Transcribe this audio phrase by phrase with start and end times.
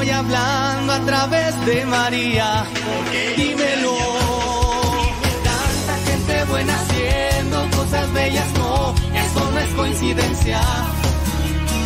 [0.00, 2.64] está hoy hablando a través de María?
[3.36, 3.96] Dímelo.
[5.44, 10.60] Tanta gente buena haciendo cosas bellas, no, eso no es coincidencia.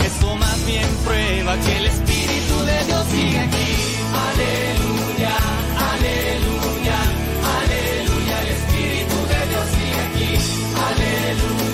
[0.05, 3.71] Eso más bien prueba que el Espíritu de Dios sigue aquí.
[4.29, 5.37] Aleluya,
[5.93, 6.99] aleluya,
[7.59, 10.31] aleluya, el Espíritu de Dios sigue aquí.
[10.89, 11.74] Aleluya,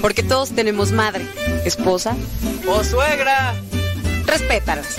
[0.00, 1.26] Porque todos tenemos madre,
[1.64, 2.16] esposa
[2.66, 3.54] ¡Oh, suegra!
[4.26, 4.96] Respétalas.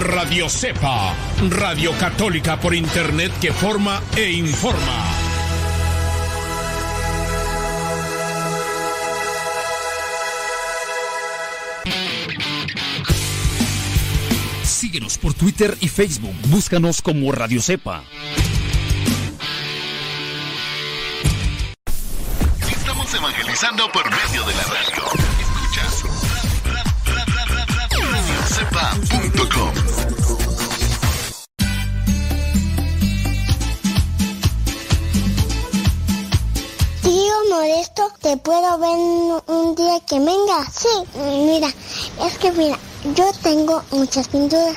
[0.00, 1.14] Radio Cepa,
[1.50, 5.04] Radio Católica por Internet que forma e informa.
[14.64, 16.34] Síguenos por Twitter y Facebook.
[16.48, 18.04] Búscanos como Radio Cepa.
[23.52, 25.02] monetizando por medio de la radio.
[25.40, 26.04] Escuchas
[28.10, 29.72] radiocepa.com.
[37.02, 40.66] Tío Modesto, ¿te puedo ver un día que venga?
[40.72, 40.88] Sí,
[41.20, 41.68] mira,
[42.26, 42.78] es que mira,
[43.14, 44.76] yo tengo muchas pinturas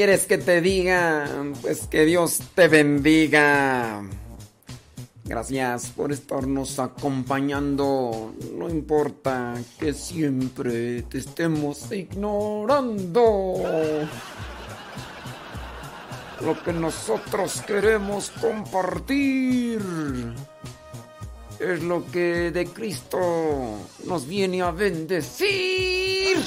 [0.00, 1.28] quieres que te diga?
[1.60, 4.02] Pues que Dios te bendiga.
[5.24, 8.32] Gracias por estarnos acompañando.
[8.56, 13.56] No importa que siempre te estemos ignorando.
[16.40, 19.82] Lo que nosotros queremos compartir
[21.58, 23.18] es lo que de Cristo
[24.06, 26.38] nos viene a bendecir.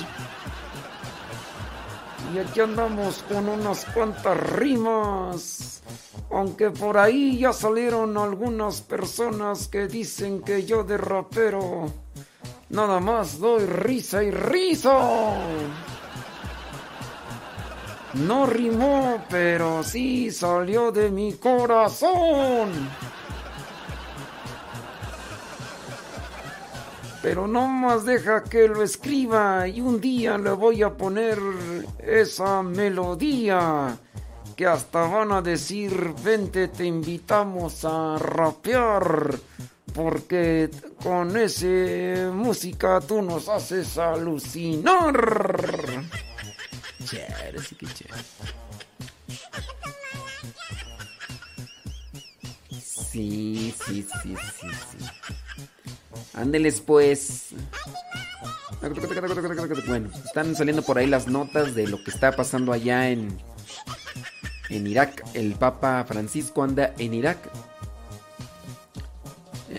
[2.33, 5.83] Y aquí andamos con unas cuantas rimas.
[6.31, 11.91] Aunque por ahí ya salieron algunas personas que dicen que yo de rapero
[12.69, 15.35] nada más doy risa y risa.
[18.15, 22.71] No rimó, pero sí salió de mi corazón.
[27.23, 31.39] Pero no más deja que lo escriba y un día le voy a poner
[31.97, 33.97] esa melodía
[34.57, 39.39] que hasta van a decir, vente, te invitamos a rapear,
[39.93, 40.69] porque
[41.01, 45.15] con esa música tú nos haces alucinar.
[46.99, 47.59] Sí chévere.
[52.81, 55.05] Sí, sí, sí, sí, sí.
[56.33, 57.49] Ándeles pues.
[59.87, 63.37] Bueno, están saliendo por ahí las notas de lo que está pasando allá en,
[64.69, 65.23] en Irak.
[65.33, 67.37] El Papa Francisco anda en Irak.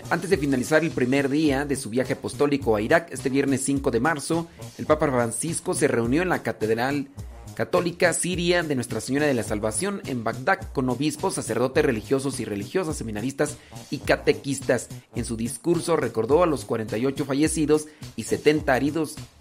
[0.09, 3.91] Antes de finalizar el primer día de su viaje apostólico a Irak, este viernes 5
[3.91, 4.47] de marzo,
[4.77, 7.09] el Papa Francisco se reunió en la Catedral
[7.55, 12.45] Católica Siria de Nuestra Señora de la Salvación en Bagdad con obispos, sacerdotes religiosos y
[12.45, 13.57] religiosas, seminaristas
[13.89, 14.89] y catequistas.
[15.15, 18.77] En su discurso recordó a los 48 fallecidos y 70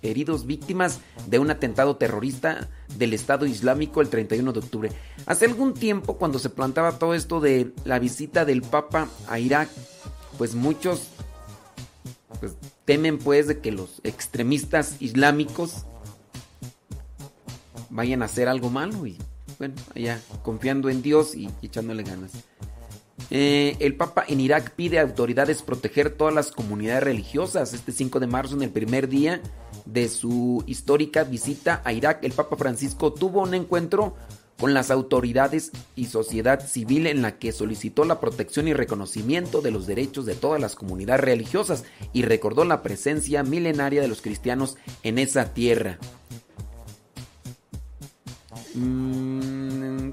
[0.02, 4.92] heridos, víctimas de un atentado terrorista del Estado Islámico el 31 de octubre.
[5.26, 9.68] Hace algún tiempo, cuando se plantaba todo esto de la visita del Papa a Irak,
[10.38, 11.09] pues muchos
[12.38, 12.52] pues,
[12.85, 15.85] temen pues de que los extremistas islámicos
[17.94, 19.16] vayan a hacer algo malo y
[19.58, 22.32] bueno, allá confiando en Dios y, echándole ganas.
[23.30, 27.72] Eh, el Papa en Irak pide a autoridades proteger todas las comunidades religiosas.
[27.72, 29.40] Este 5 de marzo, en el primer día
[29.84, 34.16] de su histórica visita a Irak, el Papa Francisco tuvo un encuentro
[34.58, 39.70] con las autoridades y sociedad civil en la que solicitó la protección y reconocimiento de
[39.70, 44.76] los derechos de todas las comunidades religiosas y recordó la presencia milenaria de los cristianos
[45.02, 45.98] en esa tierra.
[48.74, 50.10] Mm,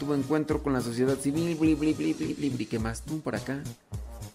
[0.00, 1.56] tuvo encuentro con la sociedad civil,
[2.68, 3.02] ¿qué más?
[3.22, 3.62] Por acá.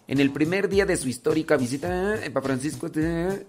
[0.08, 3.46] En el primer día de su histórica visita, Papa Francisco de,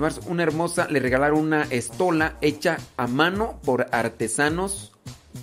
[0.00, 4.92] marzo, una hermosa, le regalaron una estola hecha a mano por artesanos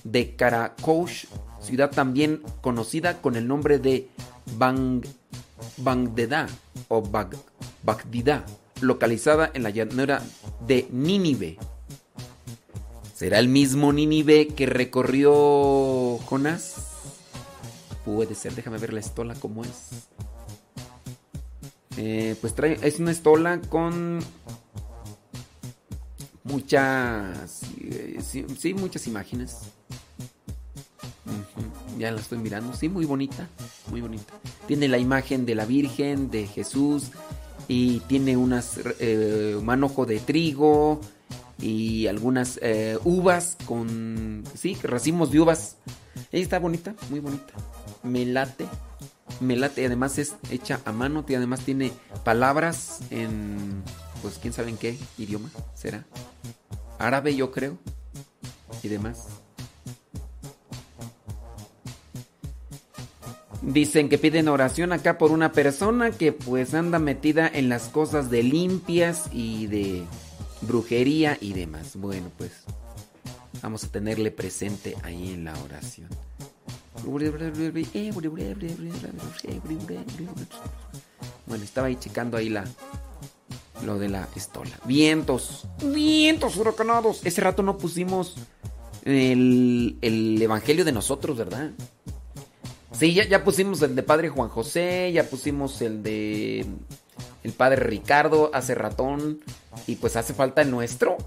[0.03, 1.25] de Karakosh,
[1.59, 4.09] ciudad también conocida con el nombre de
[4.57, 5.05] Bang,
[5.77, 6.47] Bangdeda
[6.87, 7.35] o Bag,
[7.83, 8.45] Bagdida,
[8.81, 10.21] localizada en la llanura
[10.65, 11.57] de Nínive.
[13.17, 16.75] ¿Será el mismo Nínive que recorrió Jonás?
[18.05, 20.05] Puede ser, déjame ver la estola cómo es.
[21.97, 24.19] Eh, pues trae, es una estola con
[26.43, 29.62] muchas, eh, sí, muchas imágenes.
[31.97, 33.50] Ya la estoy mirando, sí, muy bonita,
[33.89, 34.36] muy bonita.
[34.67, 37.05] Tiene la imagen de la Virgen, de Jesús,
[37.67, 41.01] y tiene unas eh, manojo de trigo,
[41.59, 45.77] y algunas eh, uvas con, sí, racimos de uvas.
[46.31, 47.53] Ella está bonita, muy bonita.
[48.03, 48.65] Me late,
[49.39, 49.85] me late.
[49.85, 51.91] Además es hecha a mano y además tiene
[52.23, 53.83] palabras en,
[54.21, 56.05] pues quién sabe en qué idioma será.
[56.99, 57.77] Árabe yo creo.
[58.83, 59.25] Y demás.
[63.63, 68.29] Dicen que piden oración acá por una persona que pues anda metida en las cosas
[68.29, 70.03] de limpias y de
[70.67, 71.95] brujería y demás.
[71.95, 72.51] Bueno, pues
[73.62, 76.09] vamos a tenerle presente ahí en la oración.
[81.45, 82.65] Bueno, estaba ahí checando ahí la
[83.86, 84.71] lo de la estola.
[84.86, 87.21] Vientos, vientos huracanados.
[87.24, 88.36] Ese rato no pusimos
[89.05, 91.71] el, el evangelio de nosotros, ¿verdad?
[92.91, 96.65] Sí, ya, ya pusimos el de Padre Juan José, ya pusimos el de
[97.44, 99.39] el Padre Ricardo hace ratón
[99.86, 101.17] y pues hace falta el nuestro.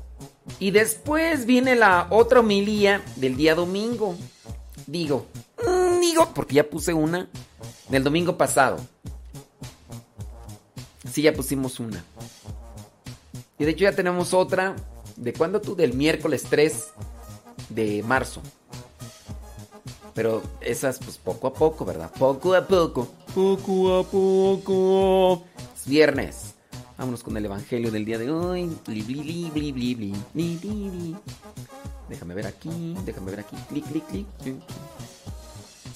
[0.58, 4.16] Y después viene la otra homilía del día domingo.
[4.86, 5.26] Digo,
[5.66, 7.28] mm, digo, porque ya puse una
[7.88, 8.78] del domingo pasado.
[11.12, 12.04] Sí, ya pusimos una.
[13.58, 14.76] Y de hecho ya tenemos otra.
[15.16, 15.76] ¿De cuándo tú?
[15.76, 16.88] Del miércoles 3
[17.68, 18.40] de marzo.
[20.14, 22.10] Pero esas, pues poco a poco, ¿verdad?
[22.18, 23.08] Poco a poco.
[23.34, 25.44] Poco a poco
[25.86, 26.54] viernes.
[26.98, 28.70] Vámonos con el evangelio del día de hoy.
[32.08, 33.56] Déjame ver aquí, déjame ver aquí.
[33.68, 34.26] Clic, clic, clic.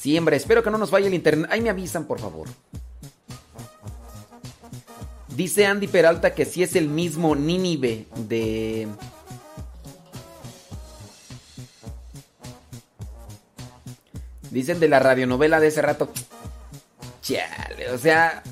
[0.00, 1.48] Sí, espero que no nos vaya el internet.
[1.50, 2.48] Ahí me avisan, por favor.
[5.36, 8.86] Dice Andy Peralta que si es el mismo Nínive de.
[14.50, 16.08] Dicen de la radionovela de ese rato.
[17.20, 18.42] Chale, o sea,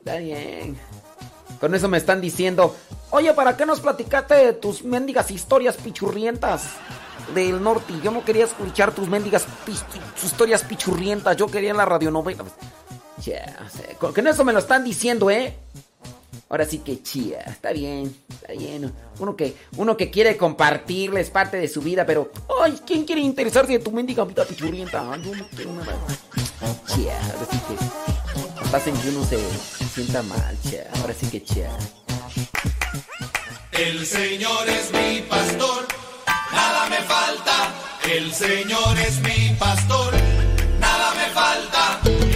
[0.00, 0.78] Está bien.
[1.60, 2.74] Con eso me están diciendo.
[3.10, 6.62] Oye, ¿para qué nos platicaste de tus mendigas historias pichurrientas
[7.34, 7.92] del norte?
[8.02, 9.44] Yo no quería escuchar tus mendigas
[10.24, 11.36] historias pichurrientas.
[11.36, 12.44] Yo quería la radionovela.
[13.22, 13.58] Ya,
[13.98, 15.54] con eso me lo están diciendo, ¿eh?
[16.48, 18.92] Ahora sí que chía, está bien, está bien.
[19.18, 22.32] Uno que, uno que quiere compartirles parte de su vida, pero.
[22.62, 22.80] ¡Ay!
[22.86, 25.16] ¿Quién quiere interesarse de tu mendiga vida pichurrienta?
[25.18, 25.96] Yo no quiero nada.
[26.86, 28.09] Chía, ahora sí que.
[28.70, 29.36] Pasen que uno se
[29.92, 30.88] sienta mal, chía.
[31.00, 31.70] Ahora sí que chía.
[33.72, 35.88] El Señor es mi pastor,
[36.52, 37.74] nada me falta.
[38.08, 40.14] El Señor es mi pastor,
[40.78, 42.29] nada me falta.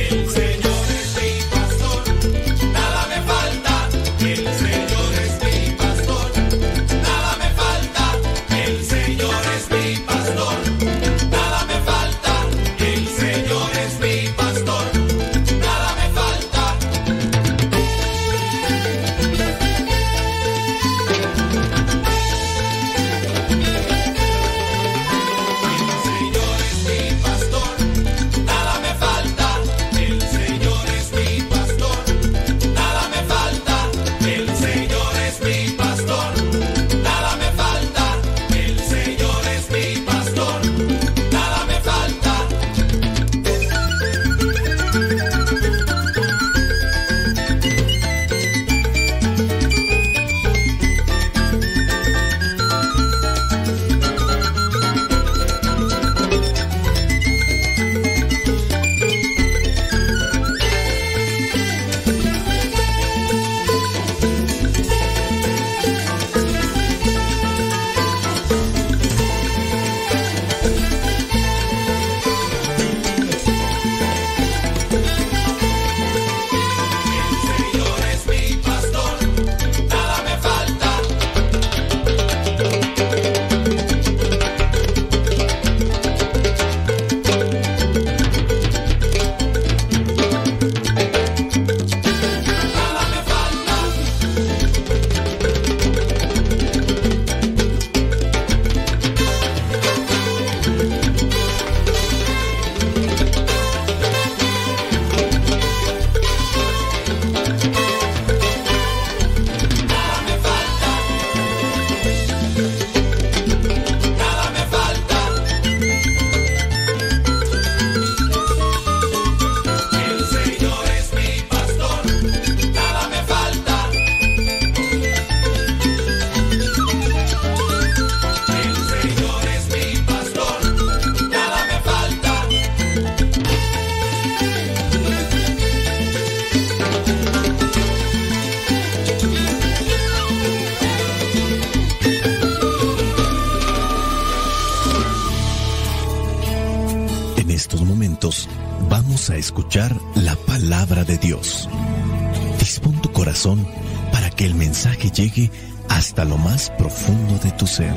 [157.44, 157.94] De tu ser.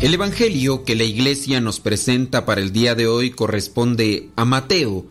[0.00, 5.06] El Evangelio que la iglesia nos presenta para el día de hoy corresponde a Mateo,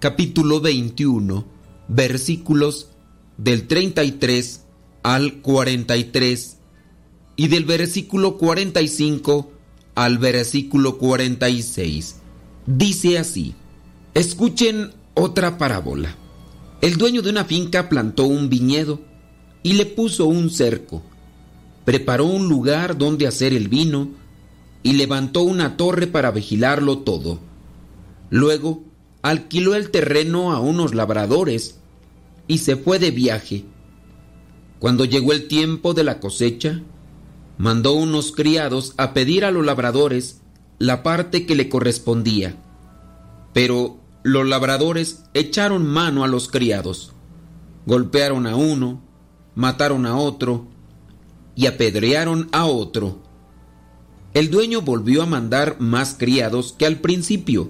[0.00, 1.46] capítulo 21,
[1.88, 2.88] versículos
[3.38, 4.64] del 33
[5.02, 6.49] al 43
[7.40, 9.50] y del versículo 45
[9.94, 12.16] al versículo 46.
[12.66, 13.54] Dice así,
[14.12, 16.14] escuchen otra parábola.
[16.82, 19.00] El dueño de una finca plantó un viñedo
[19.62, 21.02] y le puso un cerco.
[21.86, 24.10] Preparó un lugar donde hacer el vino
[24.82, 27.40] y levantó una torre para vigilarlo todo.
[28.28, 28.84] Luego
[29.22, 31.78] alquiló el terreno a unos labradores
[32.46, 33.64] y se fue de viaje.
[34.78, 36.82] Cuando llegó el tiempo de la cosecha,
[37.60, 40.40] mandó unos criados a pedir a los labradores
[40.78, 42.56] la parte que le correspondía.
[43.52, 47.12] Pero los labradores echaron mano a los criados.
[47.84, 49.02] Golpearon a uno,
[49.54, 50.68] mataron a otro
[51.54, 53.18] y apedrearon a otro.
[54.32, 57.68] El dueño volvió a mandar más criados que al principio,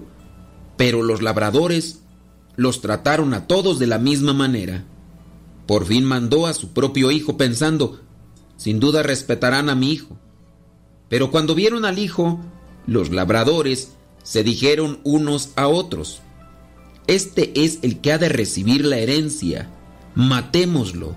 [0.77, 1.99] pero los labradores
[2.55, 4.85] los trataron a todos de la misma manera.
[5.67, 7.99] Por fin mandó a su propio hijo pensando,
[8.61, 10.19] sin duda respetarán a mi hijo.
[11.09, 12.39] Pero cuando vieron al hijo,
[12.85, 16.21] los labradores se dijeron unos a otros,
[17.07, 19.71] Este es el que ha de recibir la herencia,
[20.13, 21.15] matémoslo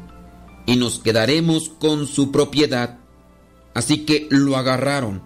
[0.64, 2.96] y nos quedaremos con su propiedad.
[3.74, 5.22] Así que lo agarraron,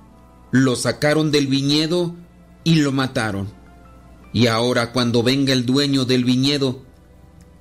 [0.51, 2.17] lo sacaron del viñedo
[2.65, 3.47] y lo mataron.
[4.33, 6.83] Y ahora cuando venga el dueño del viñedo,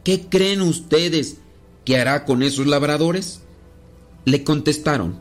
[0.03, 1.37] ¿qué creen ustedes
[1.85, 3.43] que hará con esos labradores?
[4.27, 5.17] Le contestaron,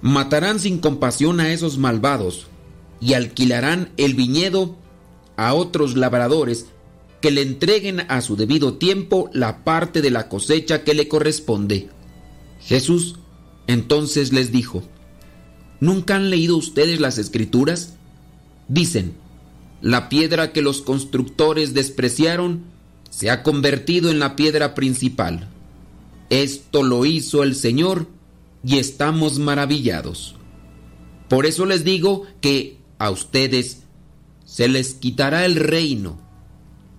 [0.00, 2.46] matarán sin compasión a esos malvados
[2.98, 4.76] y alquilarán el viñedo
[5.36, 6.64] a otros labradores
[7.20, 11.90] que le entreguen a su debido tiempo la parte de la cosecha que le corresponde.
[12.62, 13.16] Jesús
[13.66, 14.82] entonces les dijo,
[15.80, 17.92] ¿nunca han leído ustedes las escrituras?
[18.68, 19.12] Dicen,
[19.82, 22.62] la piedra que los constructores despreciaron
[23.10, 25.50] se ha convertido en la piedra principal.
[26.30, 28.13] Esto lo hizo el Señor
[28.64, 30.36] y estamos maravillados.
[31.28, 33.82] Por eso les digo que a ustedes
[34.44, 36.18] se les quitará el reino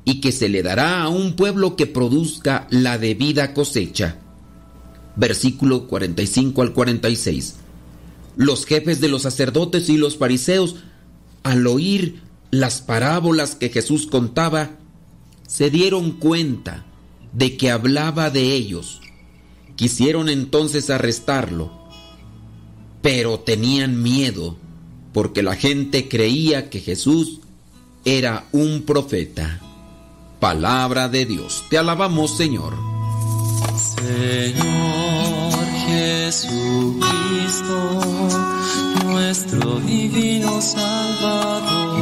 [0.04, 4.20] y que se le dará a un pueblo que produzca la debida cosecha.
[5.16, 7.56] Versículo 45 al 46.
[8.36, 10.76] Los jefes de los sacerdotes y los fariseos,
[11.44, 14.72] al oír las parábolas que Jesús contaba,
[15.48, 16.86] se dieron cuenta
[17.34, 19.02] de que hablaba de ellos.
[19.76, 21.72] Quisieron entonces arrestarlo,
[23.02, 24.58] pero tenían miedo
[25.14, 27.40] porque la gente creía que Jesús
[28.06, 29.60] era un profeta.
[30.40, 32.74] Palabra de Dios, te alabamos Señor.
[33.78, 37.00] Señor Jesucristo,
[39.06, 42.02] nuestro divino Salvador,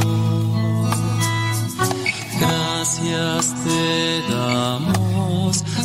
[2.40, 5.13] gracias te damos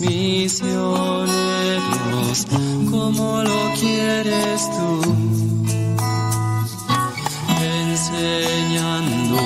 [0.00, 1.28] misioneros
[2.90, 5.00] como lo quieres tú
[7.62, 9.38] enseñando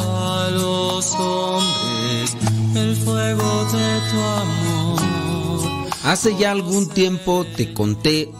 [0.00, 2.36] a los hombres
[2.74, 5.88] el fuego de tu amor.
[6.02, 8.30] Hace ya algún tiempo te conté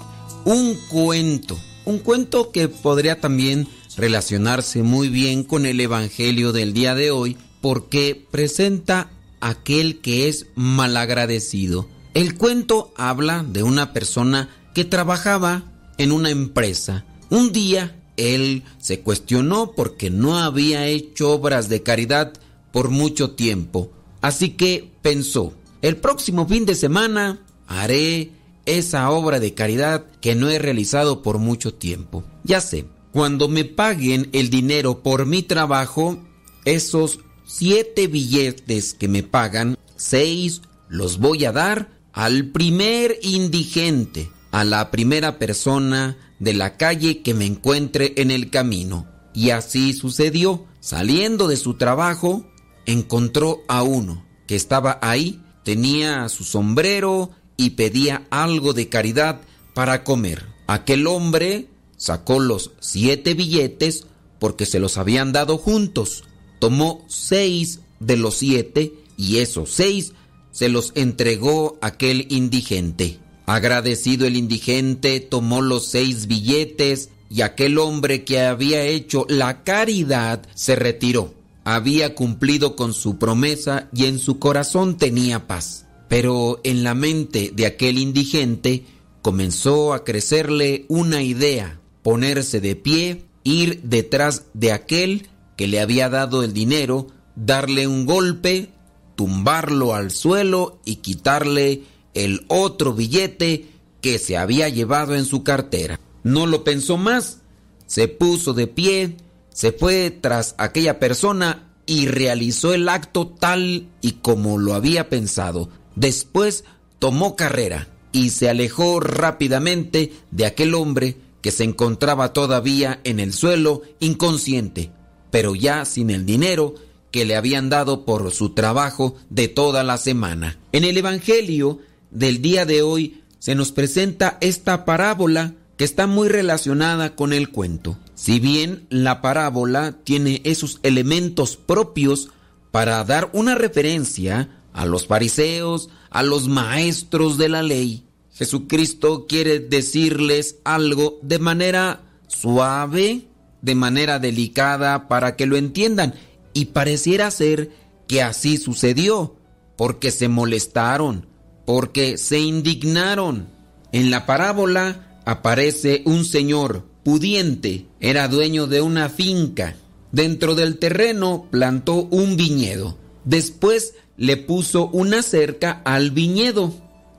[0.45, 6.97] un cuento, un cuento que podría también relacionarse muy bien con el Evangelio del día
[6.97, 11.89] de hoy porque presenta aquel que es malagradecido.
[12.15, 15.65] El cuento habla de una persona que trabajaba
[15.99, 17.05] en una empresa.
[17.31, 22.33] Un día él se cuestionó porque no había hecho obras de caridad
[22.73, 23.93] por mucho tiempo.
[24.21, 28.33] Así que pensó, el próximo fin de semana haré
[28.67, 32.25] esa obra de caridad que no he realizado por mucho tiempo.
[32.43, 36.19] Ya sé, cuando me paguen el dinero por mi trabajo,
[36.65, 44.65] esos siete billetes que me pagan, seis los voy a dar al primer indigente, a
[44.65, 49.09] la primera persona de la calle que me encuentre en el camino.
[49.35, 50.67] Y así sucedió.
[50.81, 52.47] Saliendo de su trabajo,
[52.87, 59.41] encontró a uno que estaba ahí, tenía su sombrero y pedía algo de caridad
[59.75, 60.47] para comer.
[60.67, 64.07] Aquel hombre sacó los siete billetes
[64.39, 66.25] porque se los habían dado juntos.
[66.59, 70.13] Tomó seis de los siete y esos seis
[70.51, 73.19] se los entregó aquel indigente.
[73.47, 80.43] Agradecido el indigente tomó los seis billetes y aquel hombre que había hecho la caridad
[80.55, 81.35] se retiró.
[81.65, 85.87] Había cumplido con su promesa y en su corazón tenía paz.
[86.09, 88.85] Pero en la mente de aquel indigente
[89.23, 96.09] comenzó a crecerle una idea, ponerse de pie, ir detrás de aquel que le había
[96.09, 98.71] dado el dinero, darle un golpe,
[99.17, 101.83] tumbarlo al suelo y quitarle
[102.15, 103.67] el otro billete
[104.01, 105.99] que se había llevado en su cartera.
[106.23, 107.41] No lo pensó más,
[107.87, 109.17] se puso de pie,
[109.53, 115.71] se fue tras aquella persona y realizó el acto tal y como lo había pensado.
[115.97, 116.63] Después
[117.01, 123.33] tomó carrera y se alejó rápidamente de aquel hombre que se encontraba todavía en el
[123.33, 124.93] suelo inconsciente,
[125.31, 126.75] pero ya sin el dinero
[127.11, 130.59] que le habían dado por su trabajo de toda la semana.
[130.73, 136.29] En el Evangelio del día de hoy se nos presenta esta parábola que está muy
[136.29, 137.99] relacionada con el cuento.
[138.15, 142.31] Si bien la parábola tiene esos elementos propios
[142.73, 149.61] para dar una referencia a los fariseos, a los maestros de la ley, Jesucristo quiere
[149.61, 153.29] decirles algo de manera suave,
[153.63, 156.15] de manera delicada, para que lo entiendan.
[156.53, 157.71] Y pareciera ser
[158.07, 159.37] que así sucedió,
[159.77, 161.27] porque se molestaron,
[161.67, 163.49] porque se indignaron.
[163.93, 169.77] En la parábola aparece un señor pudiente, era dueño de una finca.
[170.13, 172.99] Dentro del terreno plantó un viñedo.
[173.25, 176.75] Después le puso una cerca al viñedo.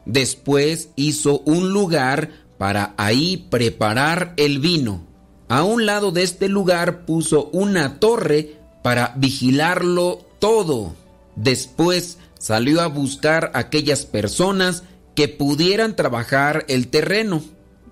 [0.06, 5.09] Después hizo un lugar para ahí preparar el vino.
[5.50, 10.94] A un lado de este lugar puso una torre para vigilarlo todo.
[11.36, 14.84] Después salió a buscar aquellas personas
[15.16, 17.42] que pudieran trabajar el terreno.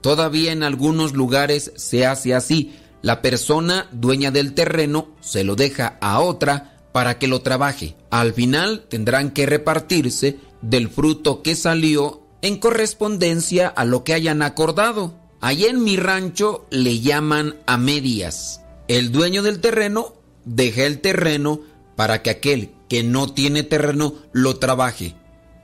[0.02, 2.76] Todavía en algunos lugares se hace así.
[3.02, 7.96] La persona dueña del terreno se lo deja a otra para que lo trabaje.
[8.12, 14.44] Al final tendrán que repartirse del fruto que salió en correspondencia a lo que hayan
[14.44, 15.27] acordado.
[15.40, 18.62] Allí en mi rancho le llaman a medias.
[18.88, 20.14] El dueño del terreno
[20.46, 21.62] deja el terreno
[21.96, 25.16] para que aquel que no tiene terreno lo trabaje.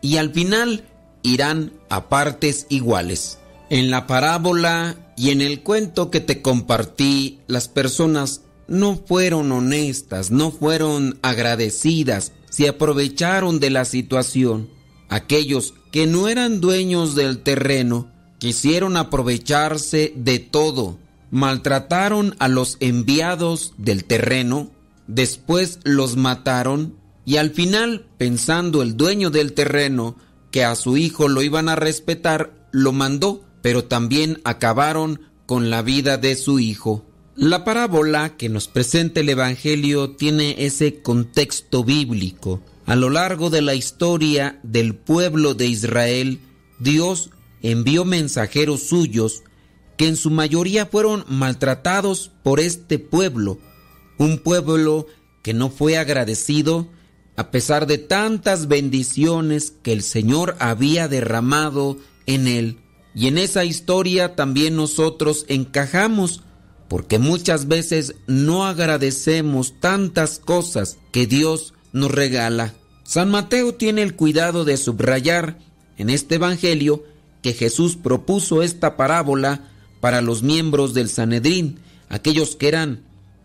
[0.01, 0.85] Y al final
[1.23, 3.39] irán a partes iguales.
[3.69, 10.31] En la parábola y en el cuento que te compartí, las personas no fueron honestas,
[10.31, 14.69] no fueron agradecidas, se aprovecharon de la situación.
[15.09, 18.12] Aquellos que no eran dueños del terreno
[18.43, 20.99] quisieron aprovecharse de todo,
[21.31, 24.69] maltrataron a los enviados del terreno,
[25.07, 30.17] después los mataron y al final, pensando el dueño del terreno
[30.51, 35.81] que a su hijo lo iban a respetar, lo mandó pero también acabaron con la
[35.81, 37.05] vida de su hijo.
[37.37, 42.61] La parábola que nos presenta el Evangelio tiene ese contexto bíblico.
[42.85, 46.41] A lo largo de la historia del pueblo de Israel,
[46.79, 47.29] Dios
[47.63, 49.41] envió mensajeros suyos
[49.97, 53.57] que en su mayoría fueron maltratados por este pueblo,
[54.17, 55.07] un pueblo
[55.41, 56.87] que no fue agradecido
[57.35, 62.77] a pesar de tantas bendiciones que el Señor había derramado en él.
[63.15, 66.43] Y en esa historia también nosotros encajamos,
[66.87, 72.73] porque muchas veces no agradecemos tantas cosas que Dios nos regala.
[73.03, 75.57] San Mateo tiene el cuidado de subrayar
[75.97, 77.03] en este Evangelio
[77.43, 81.79] que Jesús propuso esta parábola para los miembros del Sanedrín,
[82.09, 83.03] aquellos que eran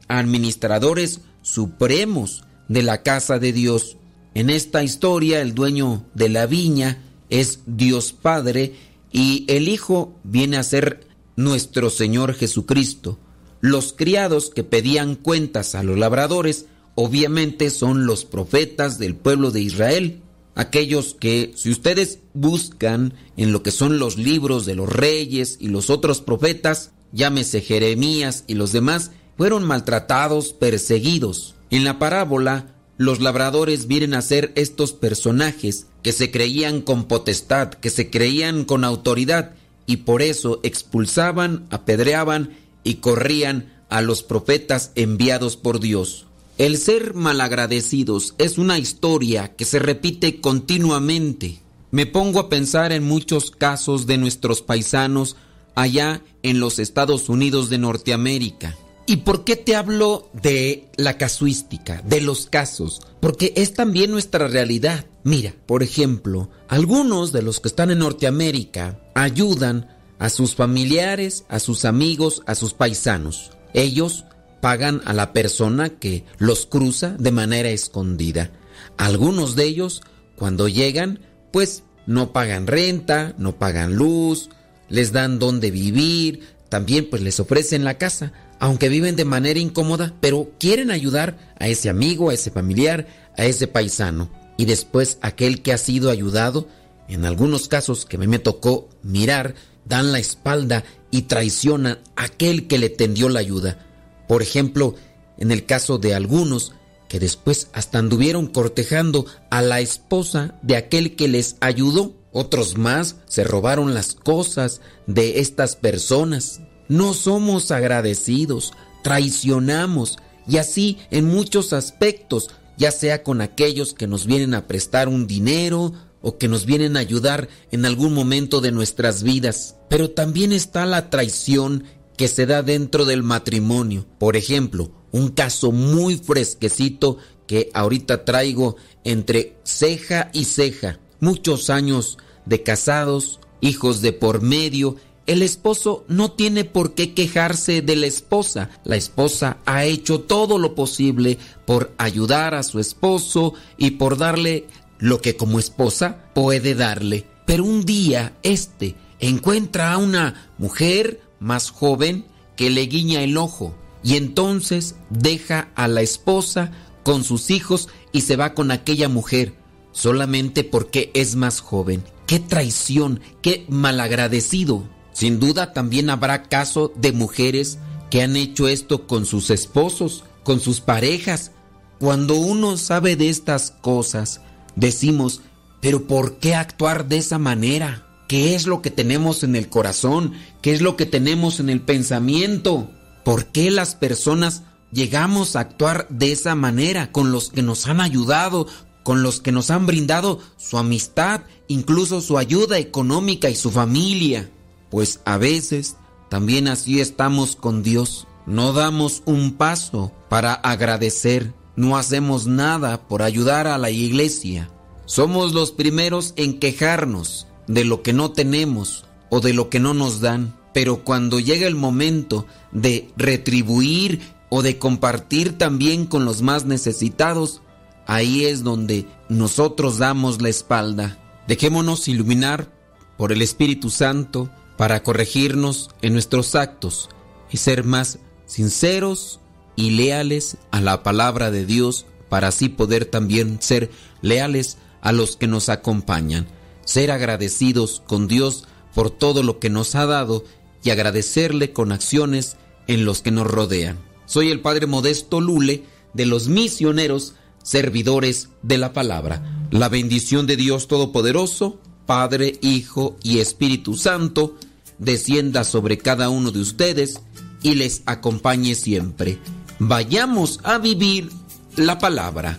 [0.09, 3.99] administradores supremos de la casa de Dios.
[4.35, 8.75] En esta historia el dueño de la viña es Dios Padre
[9.13, 11.07] y el Hijo viene a ser
[11.37, 13.19] nuestro Señor Jesucristo.
[13.61, 19.61] Los criados que pedían cuentas a los labradores obviamente son los profetas del pueblo de
[19.61, 20.23] Israel,
[20.59, 25.69] aquellos que si ustedes buscan en lo que son los libros de los reyes y
[25.69, 31.55] los otros profetas, llámese Jeremías y los demás, fueron maltratados, perseguidos.
[31.71, 37.71] En la parábola, los labradores vienen a ser estos personajes que se creían con potestad,
[37.71, 39.53] que se creían con autoridad
[39.87, 46.28] y por eso expulsaban, apedreaban y corrían a los profetas enviados por Dios.
[46.59, 51.61] El ser malagradecidos es una historia que se repite continuamente.
[51.93, 55.37] Me pongo a pensar en muchos casos de nuestros paisanos
[55.77, 58.77] allá en los Estados Unidos de Norteamérica.
[59.07, 63.03] ¿Y por qué te hablo de la casuística, de los casos?
[63.21, 65.07] Porque es también nuestra realidad.
[65.23, 71.61] Mira, por ejemplo, algunos de los que están en Norteamérica ayudan a sus familiares, a
[71.61, 73.53] sus amigos, a sus paisanos.
[73.75, 74.25] Ellos
[74.61, 78.51] pagan a la persona que los cruza de manera escondida.
[78.97, 80.03] Algunos de ellos,
[80.37, 81.21] cuando llegan,
[81.53, 84.51] pues no pagan renta, no pagan luz,
[84.89, 90.15] les dan donde vivir, también pues les ofrecen la casa aunque viven de manera incómoda,
[90.21, 94.31] pero quieren ayudar a ese amigo, a ese familiar, a ese paisano.
[94.57, 96.69] Y después aquel que ha sido ayudado,
[97.09, 102.79] en algunos casos que me tocó mirar, dan la espalda y traicionan a aquel que
[102.79, 103.87] le tendió la ayuda.
[104.29, 104.95] Por ejemplo,
[105.39, 106.73] en el caso de algunos
[107.09, 112.15] que después hasta anduvieron cortejando a la esposa de aquel que les ayudó.
[112.33, 116.61] Otros más se robaron las cosas de estas personas.
[116.89, 124.27] No somos agradecidos, traicionamos y así en muchos aspectos, ya sea con aquellos que nos
[124.27, 128.73] vienen a prestar un dinero o que nos vienen a ayudar en algún momento de
[128.73, 129.77] nuestras vidas.
[129.89, 131.85] Pero también está la traición
[132.19, 134.05] que se da dentro del matrimonio.
[134.19, 140.99] Por ejemplo, un caso muy fresquecito que ahorita traigo entre ceja y ceja.
[141.21, 144.97] Muchos años de casados, hijos de por medio.
[145.27, 148.71] El esposo no tiene por qué quejarse de la esposa.
[148.85, 154.67] La esposa ha hecho todo lo posible por ayudar a su esposo y por darle
[154.99, 157.27] lo que como esposa puede darle.
[157.47, 163.75] Pero un día este encuentra a una mujer más joven que le guiña el ojo
[164.03, 166.73] y entonces deja a la esposa
[167.03, 169.55] con sus hijos y se va con aquella mujer
[169.93, 172.05] solamente porque es más joven.
[172.27, 173.21] ¡Qué traición!
[173.43, 174.89] ¡Qué malagradecido!
[175.13, 177.79] Sin duda también habrá caso de mujeres
[178.11, 181.53] que han hecho esto con sus esposos, con sus parejas.
[181.99, 184.41] Cuando uno sabe de estas cosas,
[184.77, 185.41] decimos,
[185.81, 188.08] pero ¿por qué actuar de esa manera?
[188.29, 190.35] ¿Qué es lo que tenemos en el corazón?
[190.61, 192.91] ¿Qué es lo que tenemos en el pensamiento?
[193.25, 198.03] ¿Por qué las personas llegamos a actuar de esa manera con los que nos han
[198.03, 198.67] ayudado,
[199.03, 204.51] con los que nos han brindado su amistad, incluso su ayuda económica y su familia?
[204.91, 205.97] Pues a veces
[206.29, 208.27] también así estamos con Dios.
[208.45, 214.71] No damos un paso para agradecer, no hacemos nada por ayudar a la iglesia.
[215.07, 219.95] Somos los primeros en quejarnos de lo que no tenemos o de lo que no
[219.95, 220.57] nos dan.
[220.75, 227.63] Pero cuando llega el momento de retribuir o de compartir también con los más necesitados,
[228.07, 231.19] ahí es donde nosotros damos la espalda.
[231.47, 232.73] Dejémonos iluminar
[233.17, 237.09] por el Espíritu Santo para corregirnos en nuestros actos
[237.51, 239.41] y ser más sinceros
[239.77, 243.91] y leales a la palabra de Dios para así poder también ser
[244.23, 246.47] leales a los que nos acompañan,
[246.89, 250.43] ser agradecidos con Dios por todo lo que nos ha dado
[250.83, 253.99] y agradecerle con acciones en los que nos rodean.
[254.25, 259.69] Soy el Padre Modesto Lule de los misioneros servidores de la palabra.
[259.71, 264.57] La bendición de Dios Todopoderoso, Padre, Hijo y Espíritu Santo,
[264.97, 267.21] descienda sobre cada uno de ustedes
[267.63, 269.39] y les acompañe siempre.
[269.79, 271.29] Vayamos a vivir
[271.77, 272.59] la palabra.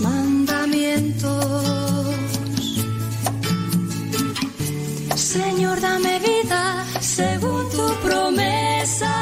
[0.00, 2.16] Mandamientos.
[5.14, 9.14] Señor, dame vida según tu promesa.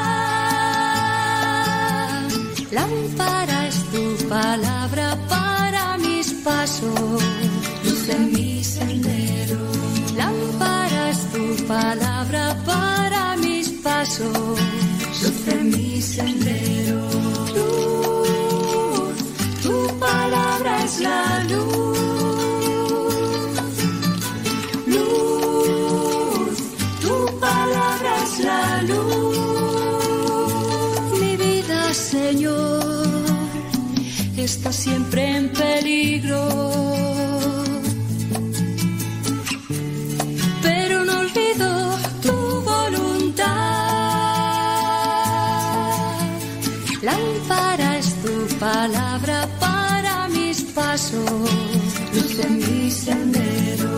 [2.70, 7.22] Lámpara es tu palabra para mis pasos,
[7.84, 9.60] luz en mi sendero.
[10.16, 14.58] Lámpara es tu palabra para mis pasos,
[15.22, 18.15] luz en mi sendero.
[20.06, 21.98] Palabra es la luz.
[24.94, 26.56] Luz,
[27.04, 29.36] tu palabra es la luz.
[31.20, 33.06] Mi vida, Señor,
[34.36, 36.42] está siempre en peligro.
[40.66, 41.68] Pero no olvido
[42.24, 42.36] tu
[42.72, 43.46] voluntad.
[47.08, 48.34] Lámpara es tu
[48.66, 49.85] palabra para
[50.76, 51.50] pasos,
[52.14, 53.90] luz en mi sendero.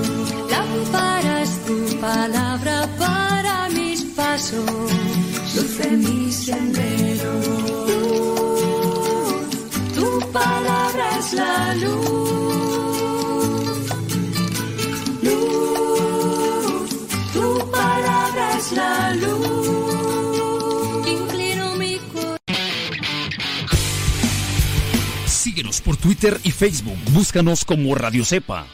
[0.48, 4.70] Lámpara es tu palabra para mis pasos,
[5.54, 7.32] luz en mi sendero.
[7.88, 9.48] Luz,
[9.96, 10.08] tu
[10.38, 13.08] palabra es la luz.
[15.26, 16.88] Luz,
[17.34, 17.46] tu
[17.78, 19.57] palabra es la luz.
[25.58, 26.96] Síguenos por Twitter y Facebook.
[27.10, 28.68] Búscanos como Radio Cepa.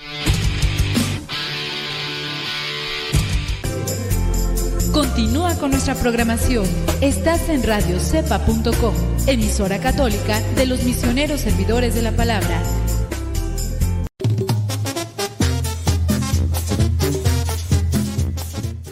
[4.92, 6.66] Continúa con nuestra programación.
[7.00, 8.94] Estás en radiocepa.com,
[9.26, 12.62] emisora católica de los misioneros servidores de la palabra.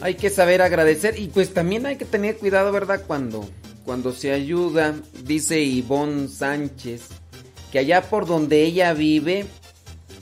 [0.01, 3.03] Hay que saber agradecer y pues también hay que tener cuidado, ¿verdad?
[3.07, 3.47] Cuando,
[3.84, 4.95] cuando se ayuda,
[5.26, 7.21] dice Ivonne Sánchez,
[7.72, 9.46] que allá por donde ella vive,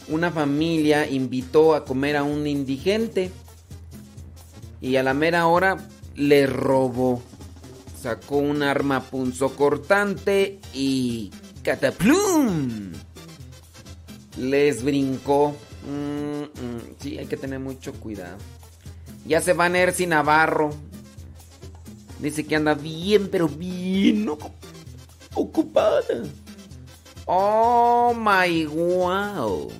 [0.09, 3.33] una familia invitó a comer a un indigente
[4.81, 5.77] y a la mera hora
[6.15, 7.21] le robó.
[8.01, 11.33] Sacó un arma punzocortante y
[11.63, 12.93] cataplum.
[14.39, 15.55] Les brincó.
[15.87, 18.39] Mm, mm, sí, hay que tener mucho cuidado.
[19.27, 20.71] Ya se va Nercy Navarro.
[22.21, 24.29] Dice que anda bien, pero bien
[25.35, 26.03] ocupada.
[27.27, 29.71] Oh my wow.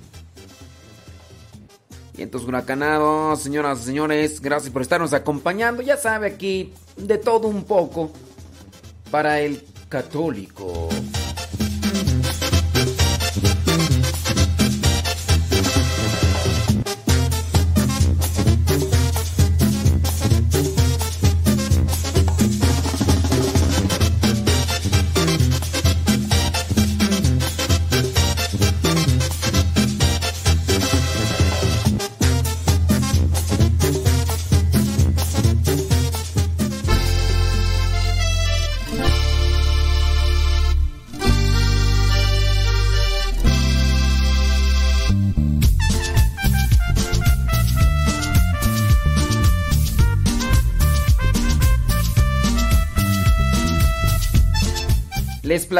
[2.17, 5.81] Entonces huracanados, señoras y señores, gracias por estarnos acompañando.
[5.81, 8.11] Ya sabe aquí de todo un poco
[9.09, 10.89] para el católico.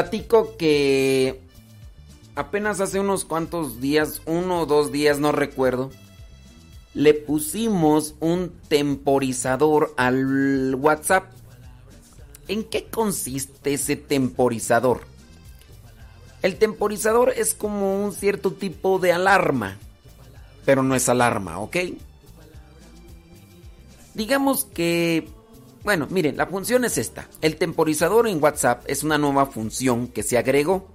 [0.02, 1.40] Platico que
[2.34, 5.92] apenas hace unos cuantos días, uno o dos días, no recuerdo,
[6.96, 11.26] le pusimos un temporizador al WhatsApp.
[12.48, 15.02] ¿En qué consiste ese temporizador?
[16.42, 19.78] El temporizador es como un cierto tipo de alarma,
[20.66, 21.78] pero no es alarma, ¿ok?
[24.16, 25.30] Digamos que
[25.84, 27.28] bueno, miren, la función es esta.
[27.42, 30.88] El temporizador en WhatsApp es una nueva función que se agregó.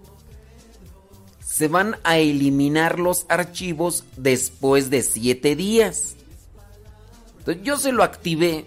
[1.45, 6.15] Se van a eliminar los archivos después de 7 días.
[7.39, 8.67] Entonces yo se lo activé.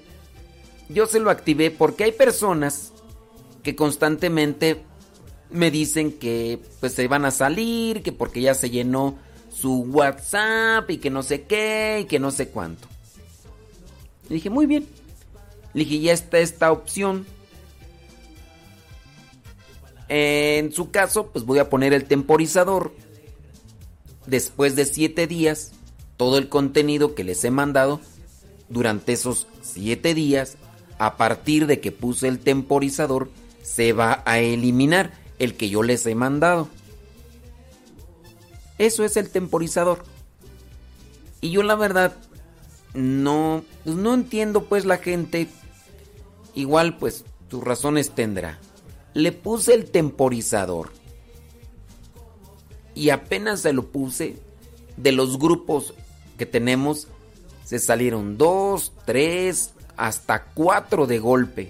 [0.90, 2.92] Yo se lo activé porque hay personas
[3.64, 4.84] que constantemente
[5.52, 9.18] me dicen que pues se van a salir, que porque ya se llenó
[9.54, 12.88] su WhatsApp y que no sé qué y que no sé cuánto.
[14.30, 14.88] Dije, muy bien,
[15.74, 17.26] le dije, ya está esta opción.
[20.08, 22.94] En su caso, pues voy a poner el temporizador.
[24.26, 25.72] Después de 7 días,
[26.18, 28.00] todo el contenido que les he mandado
[28.70, 30.58] durante esos 7 días,
[30.98, 33.30] a partir de que puse el temporizador,
[33.62, 36.68] se va a eliminar el que yo les he mandado.
[38.78, 40.04] Eso es el temporizador.
[41.42, 42.16] Y yo la verdad
[42.94, 45.48] no pues no entiendo pues la gente
[46.60, 48.60] Igual pues tus razones tendrá.
[49.14, 50.92] Le puse el temporizador.
[52.94, 54.36] Y apenas se lo puse,
[54.98, 55.94] de los grupos
[56.38, 57.08] que tenemos,
[57.64, 61.70] se salieron dos, tres, hasta cuatro de golpe.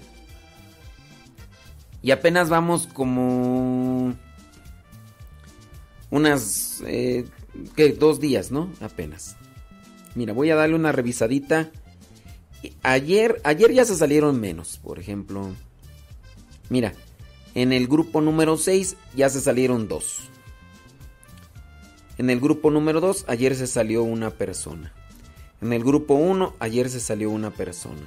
[2.02, 4.16] Y apenas vamos como
[6.10, 7.26] unas, eh,
[7.76, 7.92] ¿qué?
[7.92, 8.72] Dos días, ¿no?
[8.80, 9.36] Apenas.
[10.16, 11.70] Mira, voy a darle una revisadita
[12.82, 15.48] Ayer, ayer ya se salieron menos, por ejemplo.
[16.68, 16.92] Mira,
[17.54, 20.30] en el grupo número 6 ya se salieron dos.
[22.18, 24.92] En el grupo número 2 ayer se salió una persona.
[25.62, 28.06] En el grupo 1 ayer se salió una persona.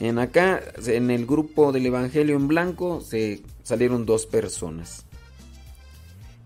[0.00, 5.06] En acá, en el grupo del Evangelio en Blanco, se salieron dos personas.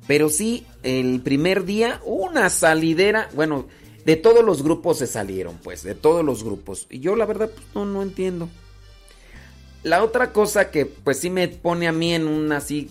[0.07, 3.67] Pero sí, el primer día, una salidera, bueno,
[4.05, 6.87] de todos los grupos se salieron, pues, de todos los grupos.
[6.91, 8.49] Y yo la verdad, pues, no, no entiendo.
[9.83, 12.91] La otra cosa que pues sí me pone a mí en un así,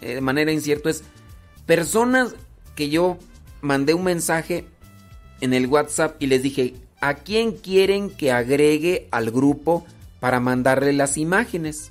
[0.00, 1.04] eh, de manera incierta, es
[1.66, 2.34] personas
[2.74, 3.18] que yo
[3.60, 4.64] mandé un mensaje
[5.40, 9.86] en el WhatsApp y les dije, ¿a quién quieren que agregue al grupo
[10.18, 11.90] para mandarle las imágenes?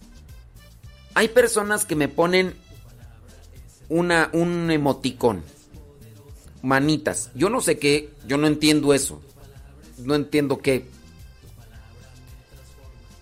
[1.14, 2.56] Hay personas que me ponen
[3.88, 5.44] una, un emoticón
[6.62, 7.32] manitas.
[7.36, 9.22] Yo no sé qué, yo no entiendo eso.
[10.00, 10.86] No entiendo qué.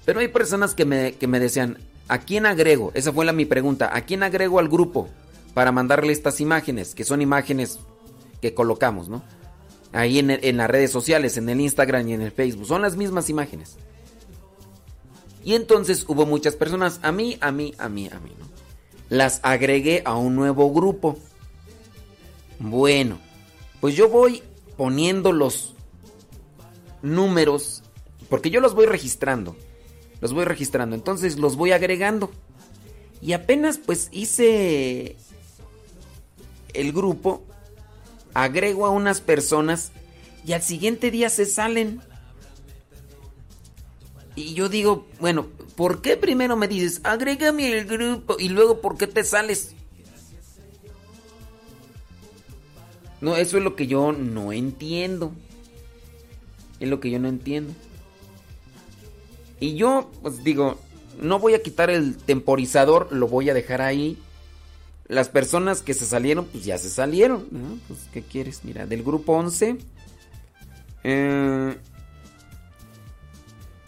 [0.05, 1.77] Pero hay personas que me, que me decían,
[2.07, 2.91] ¿a quién agrego?
[2.93, 3.89] Esa fue la mi pregunta.
[3.93, 5.09] ¿A quién agrego al grupo
[5.53, 6.93] para mandarle estas imágenes?
[6.93, 7.79] Que son imágenes
[8.41, 9.23] que colocamos, ¿no?
[9.93, 12.67] Ahí en, en las redes sociales, en el Instagram y en el Facebook.
[12.67, 13.77] Son las mismas imágenes.
[15.43, 18.45] Y entonces hubo muchas personas, a mí, a mí, a mí, a mí, ¿no?
[19.09, 21.17] Las agregué a un nuevo grupo.
[22.59, 23.19] Bueno,
[23.85, 24.41] pues yo voy
[24.77, 25.75] poniendo los
[27.03, 27.83] números,
[28.31, 29.55] porque yo los voy registrando.
[30.21, 32.31] Los voy registrando, entonces los voy agregando.
[33.21, 35.17] Y apenas pues hice
[36.73, 37.43] el grupo,
[38.33, 39.91] agrego a unas personas
[40.43, 42.01] y al siguiente día se salen.
[44.33, 48.97] Y yo digo, bueno, ¿por qué primero me dices, agrégame el grupo y luego por
[48.97, 49.74] qué te sales?
[53.21, 55.31] No, eso es lo que yo no entiendo.
[56.79, 57.73] Es lo que yo no entiendo.
[59.59, 60.77] Y yo, pues digo,
[61.21, 64.17] no voy a quitar el temporizador, lo voy a dejar ahí.
[65.07, 67.81] Las personas que se salieron, pues ya se salieron.
[67.87, 68.61] Pues, ¿qué quieres?
[68.63, 69.77] Mira, del grupo 11
[71.03, 71.77] eh,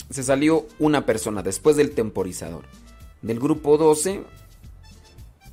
[0.09, 2.63] se salió una persona después del temporizador.
[3.21, 4.21] Del grupo 12,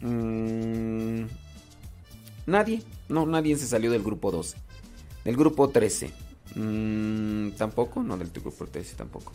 [0.02, 1.24] mmm,
[2.46, 2.82] nadie.
[3.08, 4.56] No, nadie se salió del grupo 12.
[5.24, 6.10] Del grupo 13,
[6.54, 8.02] mmm, tampoco.
[8.02, 9.32] No, del grupo 13 tampoco.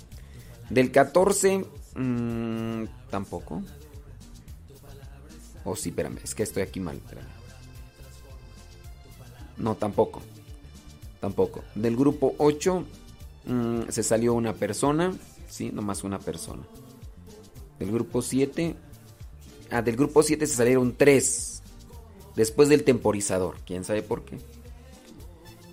[0.69, 1.65] Del 14,
[1.95, 3.63] mmm, tampoco.
[5.63, 6.97] Oh, sí, espérame, es que estoy aquí mal.
[6.97, 7.27] Espérame.
[9.57, 10.21] No, tampoco.
[11.19, 11.63] Tampoco.
[11.75, 12.85] Del grupo 8
[13.45, 15.13] mmm, se salió una persona.
[15.49, 16.63] Sí, nomás una persona.
[17.79, 18.75] Del grupo 7.
[19.71, 21.48] Ah, del grupo 7 se salieron 3.
[22.39, 23.57] Después del temporizador.
[23.65, 24.37] ¿Quién sabe por qué?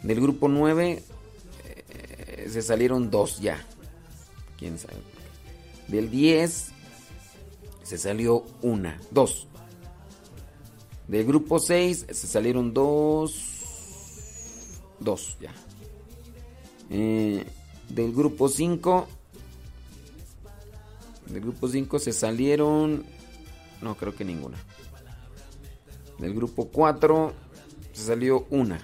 [0.03, 1.01] Del grupo 9
[1.65, 3.65] eh, se salieron 2 ya.
[4.59, 4.97] ¿Quién sabe?
[5.87, 6.71] Del 10
[7.85, 9.01] se salió una.
[9.13, 9.47] 2.
[11.07, 13.45] Del grupo 6 se salieron 2.
[14.99, 15.55] 2 ya.
[16.91, 17.47] Eh,
[17.91, 19.07] del grupo 5.
[21.27, 23.05] Del grupo 5 se salieron.
[23.81, 24.59] No, creo que ninguna.
[26.19, 27.33] Del grupo 4
[27.93, 28.81] se salió una.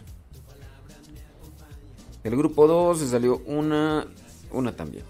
[2.22, 4.06] Del grupo 2 se salió una.
[4.50, 5.04] Una también.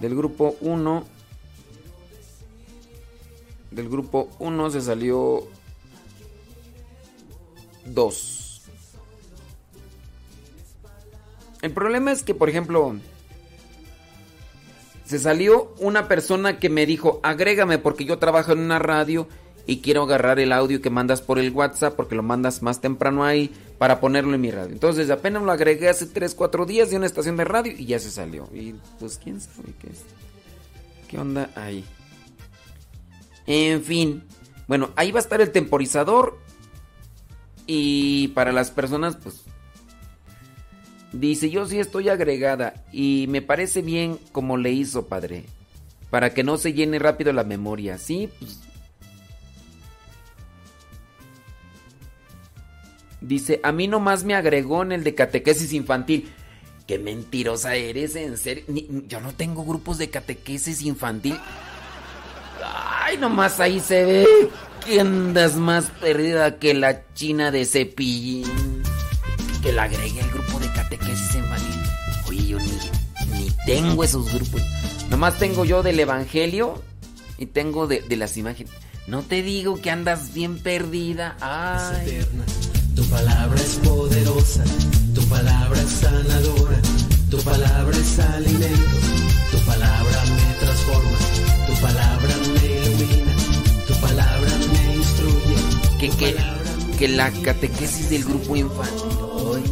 [0.00, 1.04] Del grupo 1.
[3.70, 5.46] Del grupo 1 se salió
[7.86, 8.62] 2.
[11.62, 12.94] El problema es que, por ejemplo,
[15.04, 19.26] se salió una persona que me dijo, agrégame porque yo trabajo en una radio
[19.68, 23.22] y quiero agarrar el audio que mandas por el WhatsApp porque lo mandas más temprano
[23.22, 24.72] ahí para ponerlo en mi radio.
[24.72, 27.98] Entonces apenas lo agregué hace 3, 4 días de una estación de radio y ya
[27.98, 28.48] se salió.
[28.54, 30.04] Y pues quién sabe qué es.
[31.06, 31.84] ¿Qué onda ahí?
[33.46, 34.24] En fin.
[34.68, 36.38] Bueno, ahí va a estar el temporizador.
[37.66, 39.42] Y para las personas, pues...
[41.12, 42.86] Dice, yo sí estoy agregada.
[42.90, 45.44] Y me parece bien como le hizo, padre.
[46.08, 47.98] Para que no se llene rápido la memoria.
[47.98, 48.60] Sí, pues...
[53.28, 56.30] Dice, a mí nomás me agregó en el de catequesis infantil.
[56.86, 58.64] Qué mentirosa eres, en serio.
[58.68, 61.38] Ni- yo no tengo grupos de catequesis infantil.
[62.64, 64.26] Ay, nomás ahí se ve
[64.86, 68.82] que andas más perdida que la china de cepillín.
[69.62, 71.82] Que la agregué al grupo de catequesis infantil.
[72.28, 74.62] Oye, yo ni, ni tengo esos grupos.
[75.10, 76.82] Nomás tengo yo del evangelio
[77.36, 78.72] y tengo de, de las imágenes.
[79.06, 81.36] No te digo que andas bien perdida.
[81.40, 82.20] Ay.
[82.98, 84.64] Tu palabra es poderosa,
[85.14, 86.80] tu palabra es sanadora,
[87.30, 88.96] tu palabra es alimento,
[89.52, 91.18] tu palabra me transforma,
[91.68, 93.34] tu palabra me ilumina,
[93.86, 95.56] tu palabra me instruye.
[96.00, 96.36] Que, que,
[96.98, 99.16] que la catequesis del grupo infantil.
[99.54, 99.62] Ay,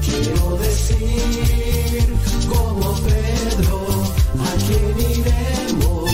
[0.00, 2.06] Quiero decir
[2.48, 3.86] como Pedro,
[4.40, 6.10] ¿a quién iremos?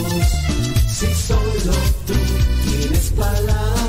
[0.90, 1.72] Si solo
[2.04, 2.14] tú
[2.64, 3.81] tienes palabras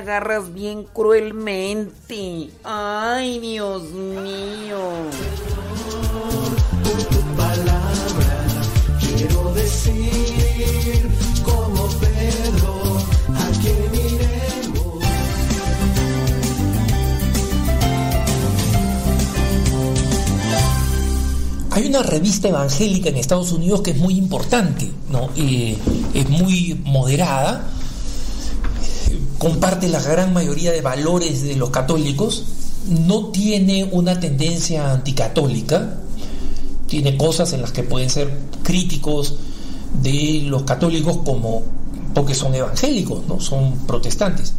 [0.00, 2.50] agarras bien cruelmente.
[2.64, 4.80] Ay, Dios mío.
[9.16, 11.10] quiero decir
[11.44, 12.96] como Pedro
[13.28, 15.04] a quién iremos
[21.72, 25.28] Hay una revista evangélica en Estados Unidos que es muy importante, ¿no?
[25.36, 25.76] Eh,
[26.14, 27.68] es muy moderada,
[29.40, 32.44] comparte la gran mayoría de valores de los católicos,
[32.86, 35.96] no tiene una tendencia anticatólica,
[36.86, 38.30] tiene cosas en las que pueden ser
[38.62, 39.36] críticos
[40.02, 41.62] de los católicos como
[42.12, 44.52] porque son evangélicos, no son protestantes.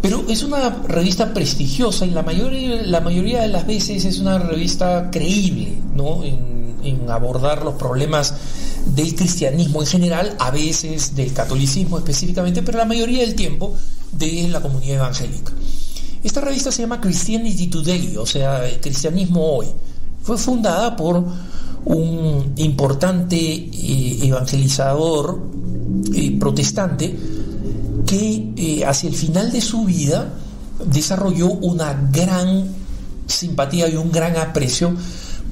[0.00, 4.40] Pero es una revista prestigiosa y la mayoría, la mayoría de las veces es una
[4.40, 6.24] revista creíble ¿no?
[6.24, 8.34] en, en abordar los problemas
[8.94, 13.76] del cristianismo en general, a veces del catolicismo específicamente, pero la mayoría del tiempo
[14.12, 15.52] de la comunidad evangélica.
[16.22, 19.66] Esta revista se llama Christianity Today, o sea, cristianismo hoy.
[20.22, 21.24] Fue fundada por
[21.84, 25.40] un importante eh, evangelizador
[26.14, 27.16] eh, protestante
[28.06, 30.32] que eh, hacia el final de su vida
[30.86, 32.68] desarrolló una gran
[33.26, 34.94] simpatía y un gran aprecio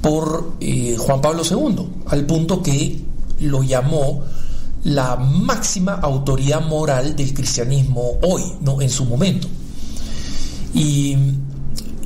[0.00, 0.54] por
[0.96, 3.09] Juan Pablo II, al punto que
[3.40, 4.24] lo llamó
[4.84, 8.80] la máxima autoridad moral del cristianismo hoy, ¿no?
[8.80, 9.48] en su momento.
[10.74, 11.16] Y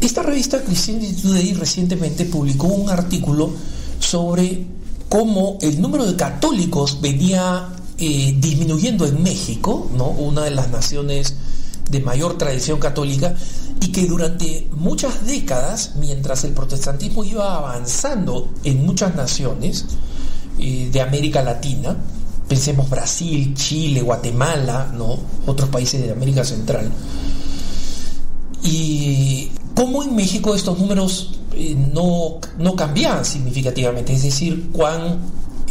[0.00, 3.52] esta revista Christianity Today recientemente publicó un artículo
[3.98, 4.66] sobre
[5.08, 7.68] cómo el número de católicos venía
[7.98, 10.08] eh, disminuyendo en México, ¿no?
[10.08, 11.34] una de las naciones
[11.90, 13.34] de mayor tradición católica,
[13.80, 19.84] y que durante muchas décadas, mientras el protestantismo iba avanzando en muchas naciones
[20.58, 21.96] eh, de América Latina,
[22.48, 25.18] pensemos Brasil, Chile, Guatemala, ¿no?
[25.46, 26.90] otros países de América Central,
[28.62, 35.18] y cómo en México estos números eh, no, no cambiaban significativamente, es decir, cuán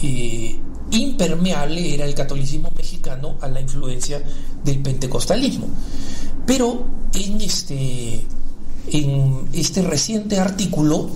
[0.02, 0.58] eh,
[0.92, 4.22] impermeable era el catolicismo mexicano a la influencia
[4.64, 5.68] del pentecostalismo.
[6.46, 8.26] Pero en este,
[8.92, 11.10] en este reciente artículo,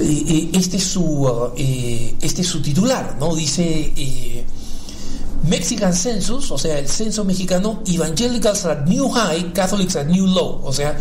[0.00, 3.34] este, es su, eh, este es su titular, ¿no?
[3.34, 4.44] Dice eh,
[5.48, 10.62] Mexican Census, o sea, el censo mexicano, Evangelicals at New High, Catholics at New Low,
[10.64, 10.98] o sea,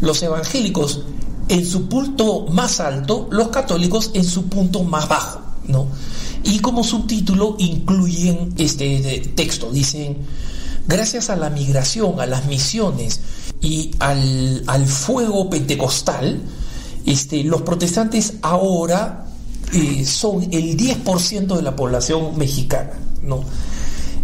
[0.00, 1.02] los evangélicos
[1.48, 5.88] en su punto más alto, los católicos en su punto más bajo, ¿no?
[6.44, 10.18] Y como subtítulo incluyen este texto, dicen,
[10.86, 13.20] gracias a la migración, a las misiones
[13.60, 16.40] y al, al fuego pentecostal,
[17.06, 19.26] este, los protestantes ahora
[19.72, 22.92] eh, son el 10% de la población mexicana,
[23.22, 23.44] ¿no?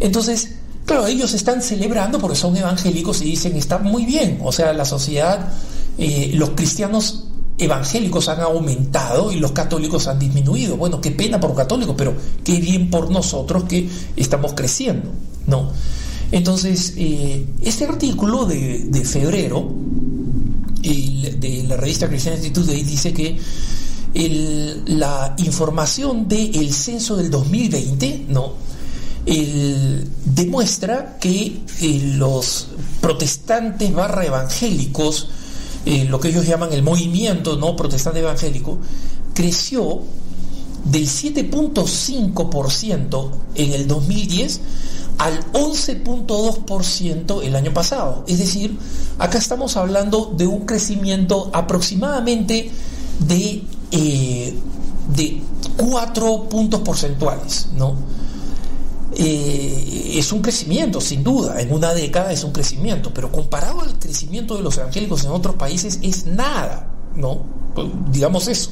[0.00, 4.72] Entonces, claro, ellos están celebrando porque son evangélicos y dicen, está muy bien, o sea,
[4.72, 5.52] la sociedad,
[5.98, 10.76] eh, los cristianos evangélicos han aumentado y los católicos han disminuido.
[10.76, 12.14] Bueno, qué pena por católicos, pero
[12.44, 15.10] qué bien por nosotros que estamos creciendo,
[15.46, 15.70] ¿no?
[16.32, 19.72] Entonces, eh, este artículo de, febrero
[21.30, 23.38] de la revista Christianity Today dice que
[24.86, 28.54] la información del censo del 2020 no
[30.24, 32.68] demuestra que eh, los
[33.00, 35.28] protestantes barra evangélicos
[35.84, 38.78] eh, lo que ellos llaman el movimiento no protestante evangélico
[39.34, 40.02] creció
[40.84, 44.60] del 7.5% en el 2010
[45.18, 48.24] al 11.2% el año pasado.
[48.28, 48.78] Es decir,
[49.18, 52.70] acá estamos hablando de un crecimiento aproximadamente
[53.20, 53.62] de,
[53.92, 54.54] eh,
[55.14, 55.42] de
[55.76, 57.96] 4 puntos porcentuales, ¿no?
[59.18, 63.98] Eh, es un crecimiento, sin duda, en una década es un crecimiento, pero comparado al
[63.98, 67.40] crecimiento de los evangélicos en otros países es nada, ¿no?
[67.74, 68.70] Pues, Digamos eso.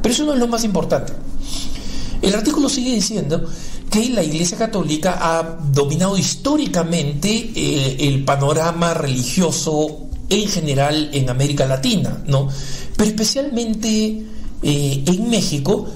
[0.00, 1.12] Pero eso no es lo más importante.
[2.20, 3.44] El artículo sigue diciendo
[3.92, 11.66] que la Iglesia Católica ha dominado históricamente eh, el panorama religioso en general en América
[11.66, 12.48] Latina, ¿no?
[12.96, 14.24] Pero especialmente
[14.62, 15.88] eh, en México,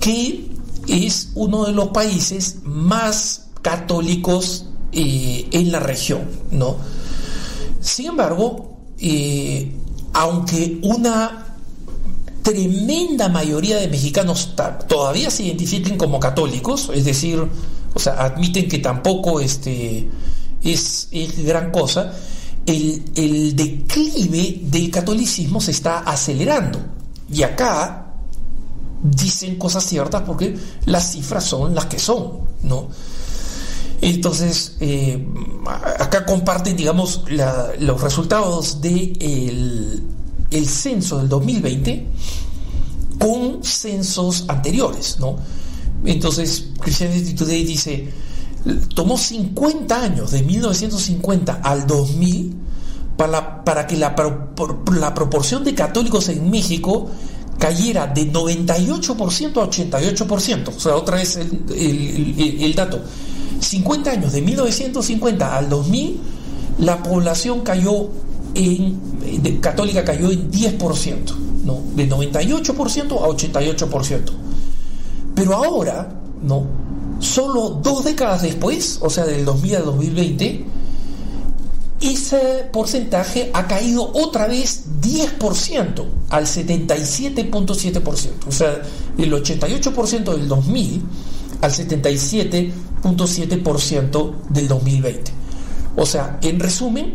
[0.00, 0.50] que
[0.88, 6.78] es uno de los países más católicos eh, en la región, ¿no?
[7.80, 8.76] Sin embargo,
[10.14, 11.45] aunque una
[12.46, 14.54] tremenda mayoría de mexicanos
[14.86, 17.44] todavía se identifiquen como católicos, es decir,
[17.92, 20.08] o sea, admiten que tampoco este,
[20.62, 22.12] es, gran cosa,
[22.64, 26.78] el, declive del catolicismo se está acelerando.
[27.28, 28.14] Y acá
[29.02, 32.88] dicen cosas ciertas porque las cifras son las que son, ¿no?
[34.00, 35.26] Entonces, eh,
[35.98, 37.24] acá comparten, digamos,
[37.80, 40.15] los resultados del de
[40.50, 42.06] el censo del 2020
[43.18, 45.36] con censos anteriores, ¿no?
[46.04, 48.08] Entonces, Christianity Today dice,
[48.94, 52.54] tomó 50 años, de 1950 al 2000,
[53.16, 54.14] para, para que la,
[55.00, 57.08] la proporción de católicos en México
[57.58, 60.68] cayera de 98% a 88%.
[60.76, 63.02] O sea, otra vez el- el- el dato.
[63.58, 66.20] 50 años, de 1950 al 2000,
[66.80, 68.10] la población cayó
[68.56, 71.34] en, católica cayó en 10%,
[71.64, 71.82] ¿no?
[71.94, 74.22] De 98% a 88%.
[75.34, 76.08] Pero ahora,
[76.42, 76.66] ¿no?
[77.20, 80.64] Solo dos décadas después, o sea, del 2000 al 2020,
[82.00, 88.30] ese porcentaje ha caído otra vez 10% al 77.7%.
[88.46, 88.80] O sea,
[89.16, 91.02] del 88% del 2000
[91.62, 95.32] al 77.7% del 2020.
[95.96, 97.14] O sea, en resumen,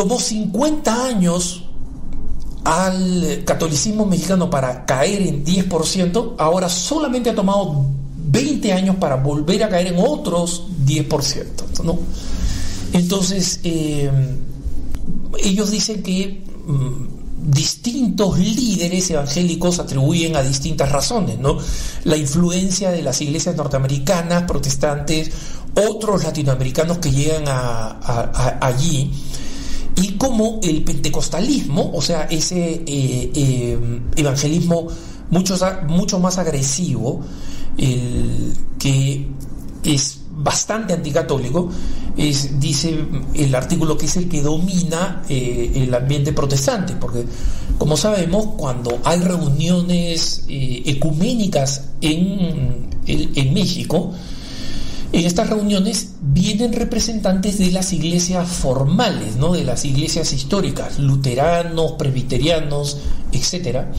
[0.00, 1.64] tomó 50 años
[2.64, 7.84] al catolicismo mexicano para caer en 10%, ahora solamente ha tomado
[8.16, 11.82] 20 años para volver a caer en otros 10%.
[11.84, 11.98] ¿no?
[12.94, 14.10] Entonces, eh,
[15.38, 21.58] ellos dicen que mm, distintos líderes evangélicos atribuyen a distintas razones, ¿no?
[22.04, 25.30] La influencia de las iglesias norteamericanas, protestantes,
[25.74, 29.10] otros latinoamericanos que llegan allí,
[30.00, 33.78] y como el pentecostalismo, o sea, ese eh, eh,
[34.16, 34.86] evangelismo
[35.30, 35.56] mucho,
[35.88, 37.20] mucho más agresivo,
[38.78, 39.26] que
[39.84, 41.68] es bastante anticatólico,
[42.16, 42.98] es, dice
[43.34, 47.24] el artículo que es el que domina eh, el ambiente protestante, porque
[47.78, 54.12] como sabemos, cuando hay reuniones ecuménicas en- en México,
[55.12, 59.52] en estas reuniones vienen representantes de las iglesias formales, ¿no?
[59.52, 62.98] de las iglesias históricas, luteranos, presbiterianos,
[63.32, 63.90] etcétera,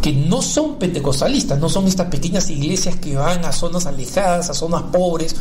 [0.00, 4.54] que no son pentecostalistas, no son estas pequeñas iglesias que van a zonas alejadas, a
[4.54, 5.34] zonas pobres,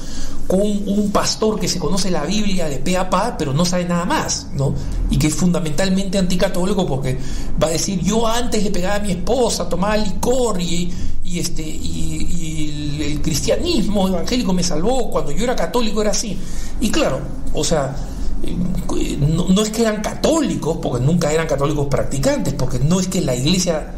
[0.48, 3.86] con un pastor que se conoce la Biblia de pe a pa, pero no sabe
[3.86, 4.74] nada más, ¿no?
[5.10, 7.18] Y que es fundamentalmente anticatólico porque
[7.62, 10.92] va a decir, yo antes le pegaba a mi esposa, tomaba licor y,
[11.36, 16.38] este, y, el, cristianismo evangélico me salvó, cuando yo era católico era así.
[16.80, 17.20] Y claro,
[17.54, 17.96] o sea,
[18.44, 23.22] eh, no es que eran católicos, porque nunca eran católicos practicantes, porque no es que
[23.22, 23.94] la iglesia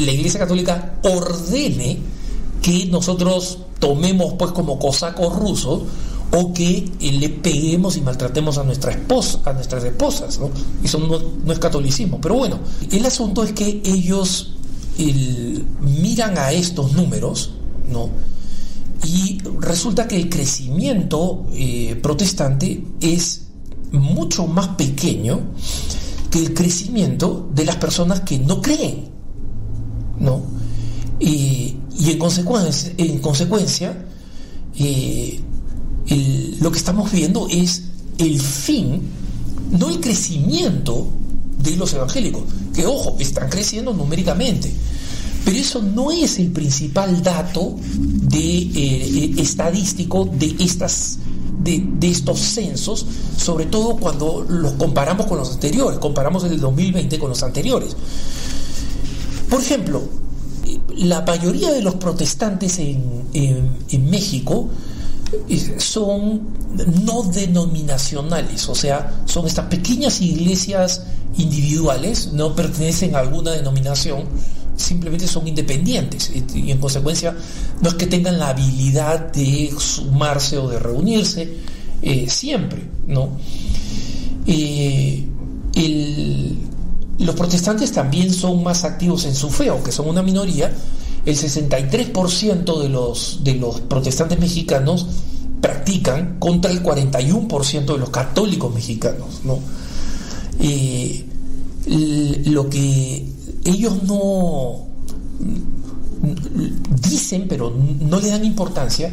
[0.00, 1.98] la Iglesia Católica ordene
[2.62, 5.82] que nosotros tomemos pues como cosacos rusos
[6.30, 10.50] o que eh, le peguemos y maltratemos a nuestra esposa, a nuestras esposas, ¿no?
[10.84, 12.20] Eso no, es catolicismo.
[12.20, 12.58] Pero bueno,
[12.90, 14.54] el asunto es que ellos
[14.98, 17.52] el- miran a estos números,
[17.90, 18.10] ¿no?
[19.06, 23.42] Y resulta que el crecimiento eh, protestante es
[23.92, 25.40] mucho más pequeño
[26.30, 29.07] que el crecimiento de las personas que no creen.
[30.20, 30.42] ¿No?
[31.20, 34.04] Y, y en consecuencia, en consecuencia
[34.78, 35.40] eh,
[36.60, 37.82] lo que estamos viendo es
[38.18, 39.02] el fin,
[39.72, 41.08] no el crecimiento
[41.62, 42.42] de los evangélicos,
[42.74, 44.72] que ojo, están creciendo numéricamente,
[45.44, 51.18] pero eso no es el principal dato de, eh, eh, estadístico de, estas,
[51.60, 53.06] de, de estos censos,
[53.36, 57.96] sobre todo cuando los comparamos con los anteriores, comparamos el 2020 con los anteriores.
[59.48, 60.02] Por ejemplo,
[60.96, 64.68] la mayoría de los protestantes en, México
[65.48, 66.48] eh, son
[67.04, 71.02] no denominacionales, o sea, son estas pequeñas iglesias
[71.36, 74.24] individuales, no pertenecen a alguna denominación,
[74.76, 77.34] simplemente son independientes y, en consecuencia
[77.80, 81.56] no es que tengan la habilidad de sumarse o de reunirse
[82.02, 83.30] eh, siempre, ¿no?
[84.46, 85.24] Eh,
[87.18, 90.72] los protestantes también son más activos en su fe, aunque son una minoría.
[91.26, 95.06] El 63% de los, de los protestantes mexicanos
[95.60, 99.40] practican contra el 41% de los católicos mexicanos.
[99.44, 99.58] ¿no?
[100.60, 101.24] Eh,
[102.46, 103.26] lo que
[103.64, 104.86] ellos no
[107.08, 109.12] dicen, pero no le dan importancia,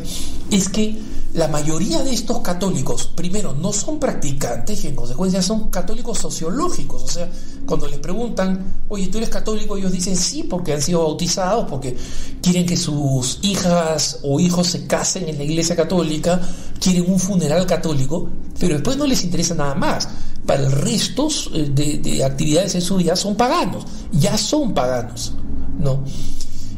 [0.51, 0.97] es que
[1.35, 7.03] la mayoría de estos católicos, primero, no son practicantes y en consecuencia son católicos sociológicos.
[7.03, 7.29] O sea,
[7.65, 9.75] cuando les preguntan, oye, ¿tú eres católico?
[9.75, 11.97] Ellos dicen sí, porque han sido bautizados, porque
[12.41, 16.39] quieren que sus hijas o hijos se casen en la iglesia católica,
[16.79, 20.07] quieren un funeral católico, pero después no les interesa nada más.
[20.45, 23.83] Para el resto eh, de, de actividades en su vida son paganos,
[24.13, 25.33] ya son paganos,
[25.79, 26.01] ¿no?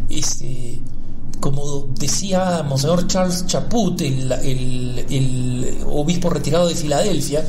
[0.09, 0.81] Este,
[1.39, 7.45] como decía Monseñor Charles Chaput, el, obispo retirado de Filadelfia,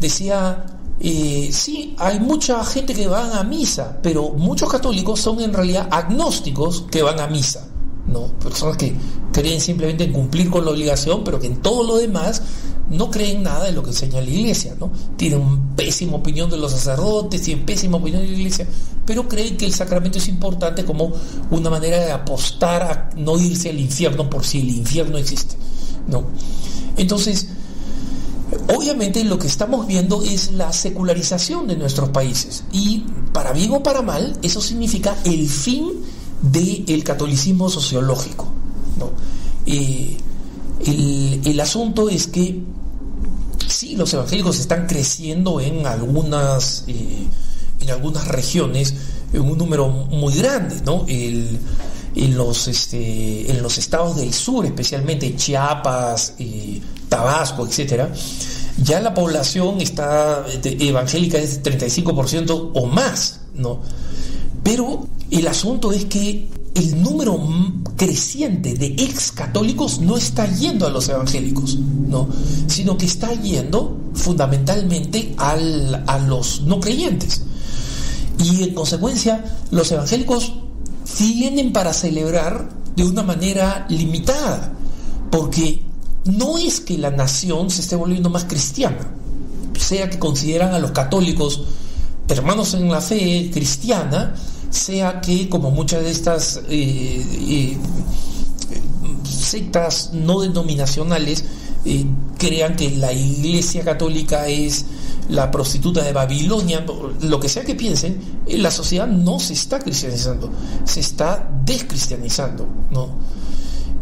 [0.00, 0.64] decía,
[1.00, 5.88] eh, sí, hay mucha gente que va a misa, pero muchos católicos son en realidad
[5.90, 7.68] agnósticos que van a misa,
[8.06, 8.28] ¿no?
[8.38, 8.94] Personas que
[9.32, 12.42] creen simplemente en cumplir con la obligación, pero que en todo lo demás
[12.90, 14.90] no creen nada de lo que enseña la iglesia, ¿no?
[15.16, 18.66] Tienen pésima opinión de los sacerdotes, tienen pésima opinión de la iglesia,
[19.06, 21.12] pero creen que el sacramento es importante como
[21.50, 25.56] una manera de apostar a no irse al infierno por si el infierno existe,
[26.08, 26.24] ¿no?
[26.96, 27.48] Entonces,
[28.74, 33.82] obviamente lo que estamos viendo es la secularización de nuestros países y para bien o
[33.82, 35.90] para mal, eso significa el fin
[36.42, 38.48] del catolicismo sociológico,
[38.98, 39.10] ¿no?
[39.64, 40.18] Eh,
[40.86, 42.62] el, el asunto es que
[43.72, 47.26] sí, los evangélicos están creciendo en algunas, eh,
[47.80, 48.94] en algunas regiones
[49.32, 51.04] en un número muy grande, ¿no?
[51.08, 51.58] En,
[52.36, 58.12] los, este, en los estados del sur, especialmente Chiapas, eh, Tabasco, etcétera,
[58.82, 63.80] ya la población está evangélica es 35% o más, ¿no?
[64.62, 67.38] Pero el asunto es que el número
[67.96, 72.28] creciente de ex católicos no está yendo a los evangélicos, ¿no?
[72.66, 77.42] Sino que está yendo fundamentalmente al- a los no creyentes.
[78.38, 80.54] Y en consecuencia, los evangélicos
[81.16, 84.72] tienen para celebrar de una manera limitada,
[85.30, 85.82] porque
[86.24, 89.10] no es que la nación se esté volviendo más cristiana,
[89.78, 91.64] sea que consideran a los católicos
[92.28, 94.34] hermanos en la fe cristiana,
[94.72, 97.76] sea que como muchas de estas eh, eh,
[99.24, 101.44] sectas no denominacionales
[101.84, 102.04] eh,
[102.38, 104.86] crean que la iglesia católica es
[105.28, 106.84] la prostituta de Babilonia,
[107.20, 108.18] lo que sea que piensen,
[108.48, 110.50] la sociedad no se está cristianizando,
[110.84, 113.08] se está descristianizando, ¿no?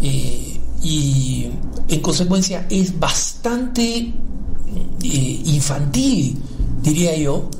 [0.00, 1.50] Y
[1.88, 4.14] en consecuencia es bastante
[5.02, 6.38] infantil,
[6.82, 7.50] diría yo,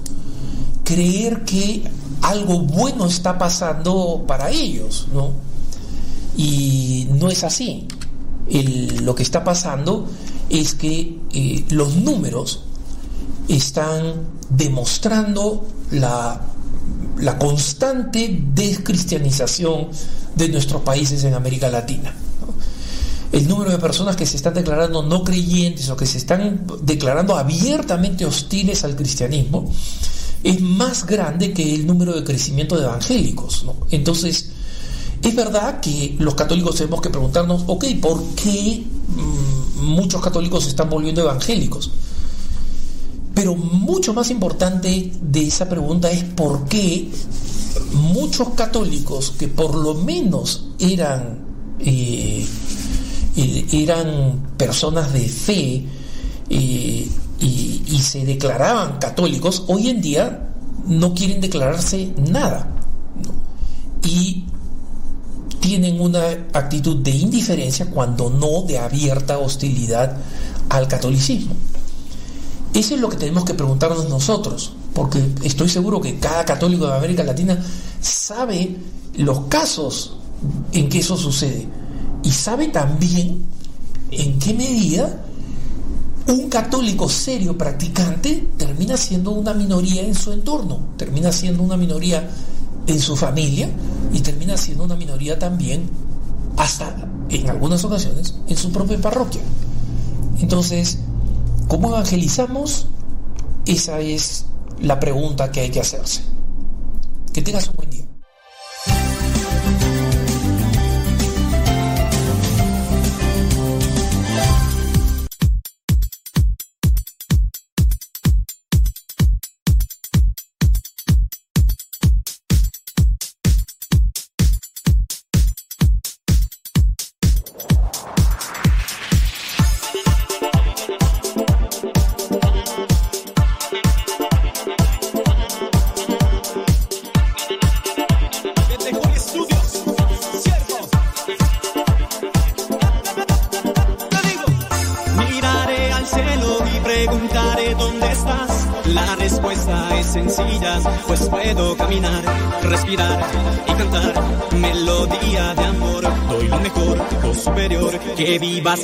[0.85, 1.85] creer que
[2.23, 5.33] algo bueno está pasando para ellos, ¿no?
[6.37, 7.87] Y no es así.
[9.03, 10.09] Lo que está pasando
[10.49, 12.65] es que eh, los números
[13.49, 16.41] están demostrando la,
[17.19, 19.89] la constante descristianización
[20.35, 22.15] de nuestros países en América Latina.
[23.33, 27.37] El número de personas que se están declarando no creyentes o que se están declarando
[27.37, 29.71] abiertamente hostiles al cristianismo
[30.43, 33.67] es más grande que el número de crecimiento de evangélicos.
[33.91, 34.51] Entonces,
[35.23, 40.71] es verdad que los católicos tenemos que preguntarnos, ok, ¿por qué mm, muchos católicos se
[40.71, 41.91] están volviendo evangélicos?
[43.35, 47.11] Pero mucho más importante de esa pregunta es por qué
[47.93, 51.39] muchos católicos que por lo menos eran,
[51.79, 52.45] eh,
[53.37, 55.85] eh, eran personas de fe
[56.49, 57.09] eh,
[57.41, 60.49] y, se declaraban católicos, hoy en día
[60.87, 62.69] no quieren declararse nada.
[64.05, 64.45] Y
[65.61, 66.23] tienen una
[66.53, 70.17] actitud de indiferencia cuando no de abierta hostilidad
[70.69, 71.55] al catolicismo.
[72.75, 76.95] Eso es lo que tenemos que preguntarnos nosotros, porque estoy seguro que cada católico de
[76.95, 77.59] América Latina
[78.01, 78.77] sabe
[79.17, 80.17] los casos
[80.73, 81.69] en que eso sucede
[82.23, 83.45] y sabe también
[84.11, 85.25] en qué medida
[86.33, 92.29] un católico serio practicante termina siendo una minoría en su entorno, termina siendo una minoría
[92.87, 93.69] en su familia
[94.13, 95.89] y termina siendo una minoría también
[96.57, 96.95] hasta
[97.29, 99.41] en algunas ocasiones en su propia parroquia.
[100.41, 100.99] Entonces,
[101.69, 102.87] ¿cómo evangelizamos?
[103.67, 104.47] Esa es
[104.81, 106.23] la pregunta que hay que hacerse.
[107.33, 107.80] Que tengas un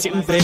[0.06, 0.38] siempre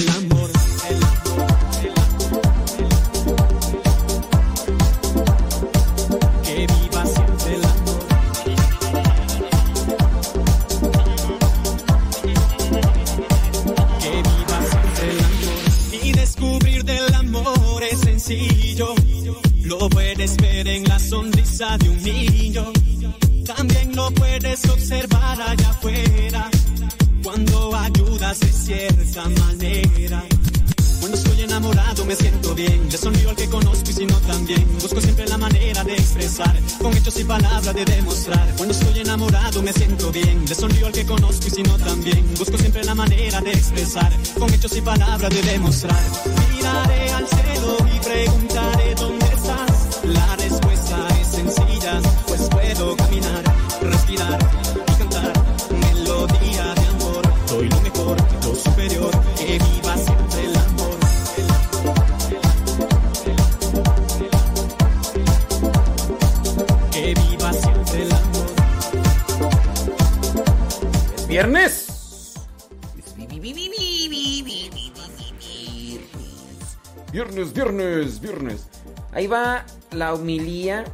[79.93, 80.85] la humilía.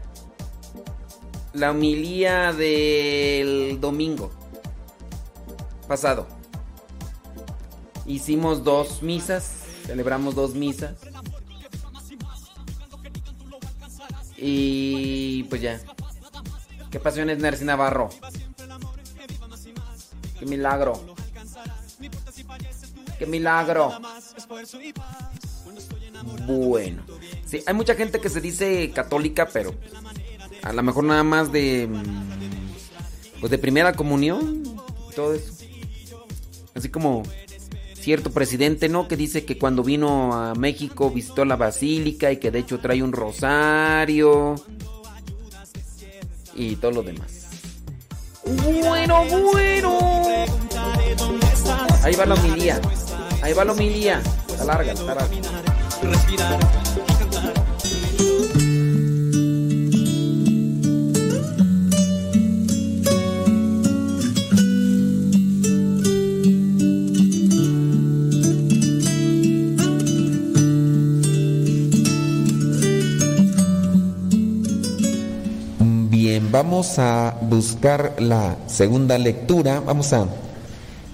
[1.52, 4.30] La humilía del domingo
[5.88, 6.26] pasado.
[8.06, 10.94] Hicimos dos misas, celebramos dos misas.
[14.36, 15.80] Y pues ya.
[16.90, 18.10] ¿Qué pasiones Nercy Navarro?
[20.38, 21.02] Qué milagro.
[23.18, 23.92] Qué milagro.
[26.46, 27.02] Bueno.
[27.48, 29.74] Sí, hay mucha gente que se dice católica, pero
[30.62, 34.62] a lo mejor nada más de mm, pues de primera comunión,
[35.10, 35.52] y todo eso.
[36.74, 37.22] Así como
[37.94, 39.08] cierto presidente, ¿no?
[39.08, 43.02] Que dice que cuando vino a México visitó la basílica y que de hecho trae
[43.02, 44.54] un rosario
[46.54, 47.46] y todo lo demás.
[48.44, 49.98] Bueno, bueno.
[52.02, 52.80] Ahí va la homilía.
[53.42, 54.22] Ahí va la homilía.
[54.48, 55.28] Está larga, está larga.
[56.02, 56.87] Respirar
[76.50, 79.80] vamos a buscar la segunda lectura.
[79.80, 80.26] Vamos a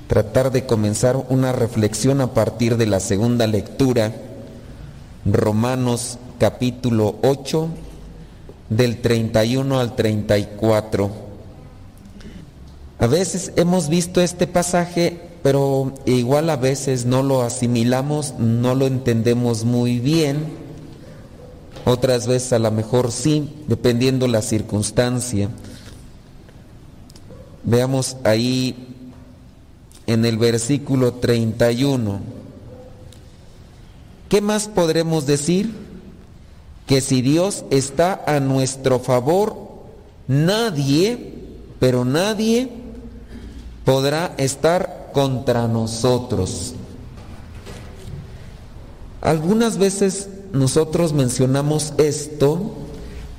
[0.06, 4.12] tratar de comenzar una reflexión a partir de la segunda lectura.
[5.24, 7.68] Romanos capítulo 8,
[8.68, 11.10] del 31 al 34.
[12.98, 18.86] A veces hemos visto este pasaje, pero igual a veces no lo asimilamos, no lo
[18.86, 20.63] entendemos muy bien.
[21.84, 25.50] Otras veces a lo mejor sí, dependiendo la circunstancia.
[27.62, 28.88] Veamos ahí
[30.06, 32.20] en el versículo 31.
[34.28, 35.74] ¿Qué más podremos decir?
[36.86, 39.56] Que si Dios está a nuestro favor,
[40.26, 41.34] nadie,
[41.80, 42.70] pero nadie
[43.84, 46.74] podrá estar contra nosotros.
[49.20, 52.60] Algunas veces nosotros mencionamos esto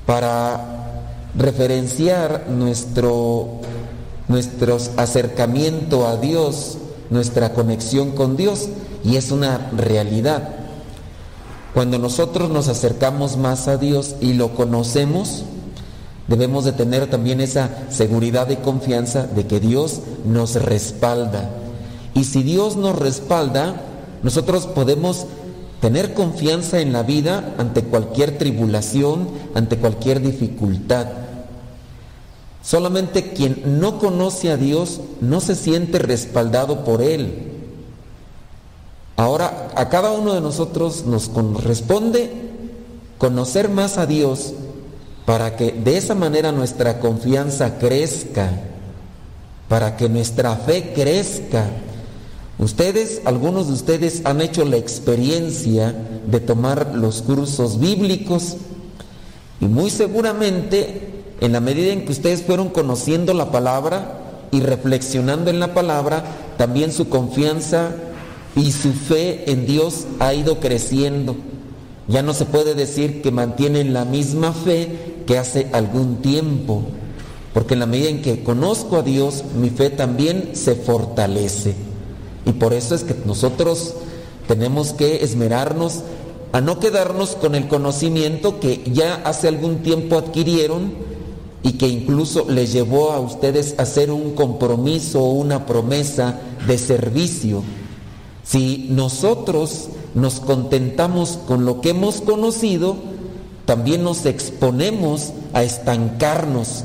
[0.04, 1.02] para
[1.34, 3.62] referenciar nuestro,
[4.28, 6.76] nuestro acercamiento a Dios,
[7.08, 8.68] nuestra conexión con Dios,
[9.02, 10.56] y es una realidad.
[11.72, 15.44] Cuando nosotros nos acercamos más a Dios y lo conocemos,
[16.28, 21.48] debemos de tener también esa seguridad y confianza de que Dios nos respalda.
[22.14, 23.80] Y si Dios nos respalda,
[24.22, 25.26] nosotros podemos
[25.86, 31.06] tener confianza en la vida ante cualquier tribulación, ante cualquier dificultad.
[32.60, 37.52] Solamente quien no conoce a Dios no se siente respaldado por Él.
[39.16, 42.32] Ahora a cada uno de nosotros nos corresponde
[43.18, 44.54] conocer más a Dios
[45.24, 48.50] para que de esa manera nuestra confianza crezca,
[49.68, 51.64] para que nuestra fe crezca.
[52.58, 55.94] Ustedes, algunos de ustedes han hecho la experiencia
[56.26, 58.56] de tomar los cursos bíblicos
[59.60, 64.20] y muy seguramente en la medida en que ustedes fueron conociendo la palabra
[64.52, 66.24] y reflexionando en la palabra,
[66.56, 67.90] también su confianza
[68.54, 71.36] y su fe en Dios ha ido creciendo.
[72.08, 76.82] Ya no se puede decir que mantienen la misma fe que hace algún tiempo,
[77.52, 81.85] porque en la medida en que conozco a Dios, mi fe también se fortalece.
[82.46, 83.94] Y por eso es que nosotros
[84.48, 86.02] tenemos que esmerarnos
[86.52, 90.94] a no quedarnos con el conocimiento que ya hace algún tiempo adquirieron
[91.62, 96.78] y que incluso les llevó a ustedes a hacer un compromiso o una promesa de
[96.78, 97.62] servicio.
[98.44, 102.96] Si nosotros nos contentamos con lo que hemos conocido,
[103.64, 106.84] también nos exponemos a estancarnos.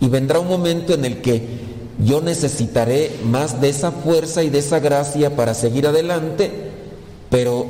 [0.00, 4.58] Y vendrá un momento en el que yo necesitaré más de esa fuerza y de
[4.58, 6.50] esa gracia para seguir adelante,
[7.30, 7.66] pero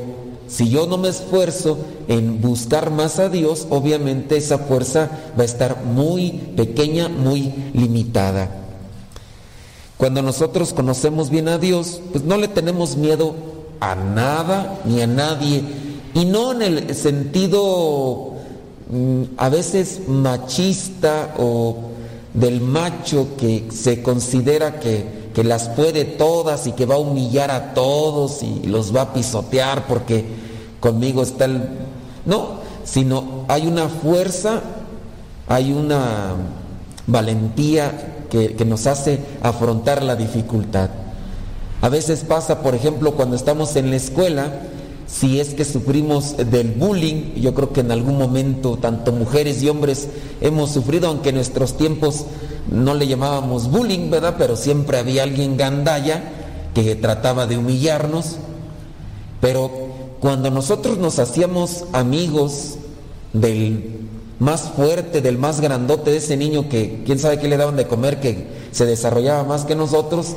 [0.48, 5.46] si yo no me esfuerzo en buscar más a Dios, obviamente esa fuerza va a
[5.46, 8.50] estar muy pequeña, muy limitada.
[9.96, 13.34] Cuando nosotros conocemos bien a Dios, pues no le tenemos miedo
[13.80, 15.62] a nada ni a nadie.
[16.12, 18.34] Y no en el sentido
[18.90, 21.91] mm, a veces machista o
[22.34, 27.50] del macho que se considera que, que, las puede todas y que va a humillar
[27.50, 30.24] a todos y los va a pisotear porque
[30.80, 31.68] conmigo está el...
[32.24, 34.60] No, sino hay una fuerza,
[35.48, 36.34] hay una
[37.06, 40.88] valentía que, nos hace afrontar la dificultad.
[41.82, 44.52] A veces pasa, por ejemplo, cuando estamos en la escuela,
[45.12, 49.68] si es que sufrimos del bullying, yo creo que en algún momento tanto mujeres y
[49.68, 50.08] hombres
[50.40, 52.24] hemos sufrido, aunque en nuestros tiempos
[52.70, 54.36] no le llamábamos bullying, ¿verdad?
[54.38, 56.32] Pero siempre había alguien gandaya
[56.74, 58.36] que trataba de humillarnos.
[59.42, 59.70] Pero
[60.20, 62.76] cuando nosotros nos hacíamos amigos
[63.34, 64.00] del
[64.38, 67.86] más fuerte, del más grandote, de ese niño que quién sabe qué le daban de
[67.86, 70.36] comer, que se desarrollaba más que nosotros,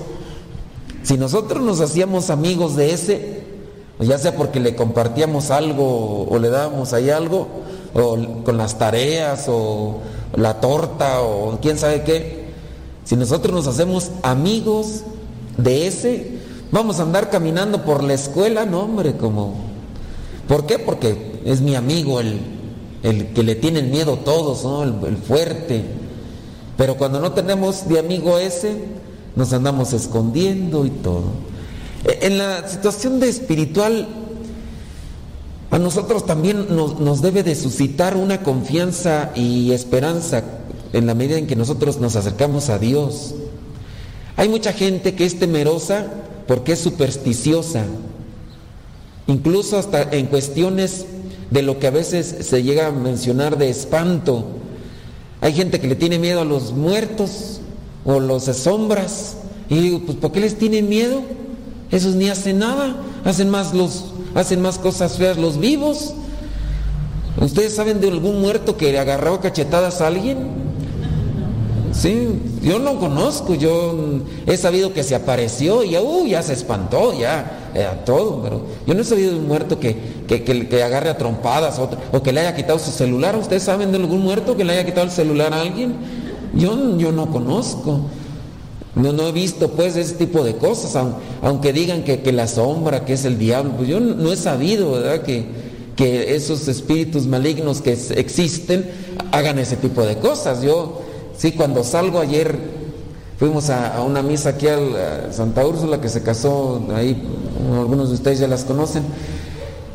[1.03, 3.44] si nosotros nos hacíamos amigos de ese,
[3.99, 7.47] ya sea porque le compartíamos algo o le dábamos ahí algo,
[7.93, 9.99] o con las tareas, o
[10.35, 12.45] la torta, o quién sabe qué,
[13.05, 15.03] si nosotros nos hacemos amigos
[15.57, 16.39] de ese,
[16.71, 19.53] vamos a andar caminando por la escuela, no hombre, como...
[20.47, 20.77] ¿Por qué?
[20.77, 22.39] Porque es mi amigo el,
[23.03, 24.83] el que le tienen miedo todos, ¿no?
[24.83, 25.83] el, fuerte.
[26.77, 28.75] Pero cuando no tenemos de amigo ese,
[29.35, 31.23] nos andamos escondiendo y todo.
[32.05, 34.07] En la situación de espiritual,
[35.71, 40.43] a nosotros también nos, debe de suscitar una confianza y esperanza
[40.93, 43.33] en la medida en que nosotros nos acercamos a Dios.
[44.37, 46.05] Hay mucha gente que es temerosa
[46.47, 47.85] porque es supersticiosa,
[49.25, 51.07] incluso hasta en cuestiones
[51.49, 54.45] de lo que a veces se llega a mencionar de espanto.
[55.41, 57.61] Hay gente que le tiene miedo a los muertos
[58.05, 59.37] o los sombras.
[59.69, 61.23] Y digo, pues ¿por qué les tienen miedo?
[61.95, 62.93] Esos ni hacen nada,
[63.23, 64.03] hacen más los
[64.35, 66.13] hacen más cosas feas los vivos.
[67.39, 70.39] ¿Ustedes saben de algún muerto que le agarraba cachetadas a alguien?
[71.93, 73.95] Sí, yo no conozco, yo
[74.45, 78.93] he sabido que se apareció y uh, ya se espantó, ya, eh, todo, pero yo
[78.93, 79.95] no he sabido de un muerto que,
[80.27, 83.37] que, agarre a trompadas o, que le haya quitado su celular.
[83.37, 85.95] ¿Ustedes saben de algún muerto que le haya quitado el celular a alguien?
[86.53, 88.01] Yo, yo no conozco.
[88.95, 90.95] No, no he visto pues ese tipo de cosas,
[91.41, 95.21] aunque digan que, la sombra, que es el diablo, pues yo no, he sabido, ¿verdad?
[95.21, 95.45] Que,
[95.95, 98.89] que esos espíritus malignos que existen
[99.31, 100.61] hagan ese tipo de cosas.
[100.61, 101.01] Yo
[101.37, 102.57] Sí, cuando salgo ayer
[103.37, 107.21] fuimos a, a una misa aquí a Santa Úrsula que se casó ahí,
[107.73, 109.03] algunos de ustedes ya las conocen.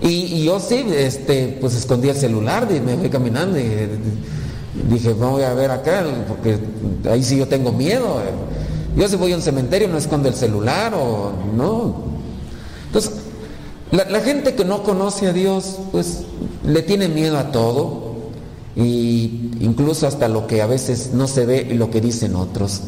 [0.03, 3.71] Y, yo sí, este, pues escondí el celular, y me fui caminando y
[4.89, 6.59] dije, voy a ver acá, porque
[7.11, 8.21] ahí sí yo tengo miedo.
[8.97, 11.95] Yo si voy a un cementerio no escondo el celular o no.
[12.87, 13.13] Entonces,
[13.93, 16.23] la, gente que no conoce a Dios, pues
[16.65, 18.17] le tiene miedo a todo
[18.77, 22.83] y incluso hasta lo que a veces no se ve y lo que dicen otros.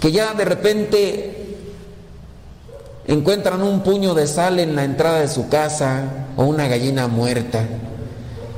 [0.00, 1.56] Que ya de repente
[3.06, 7.64] encuentran un puño de sal en la entrada de su casa o una gallina muerta.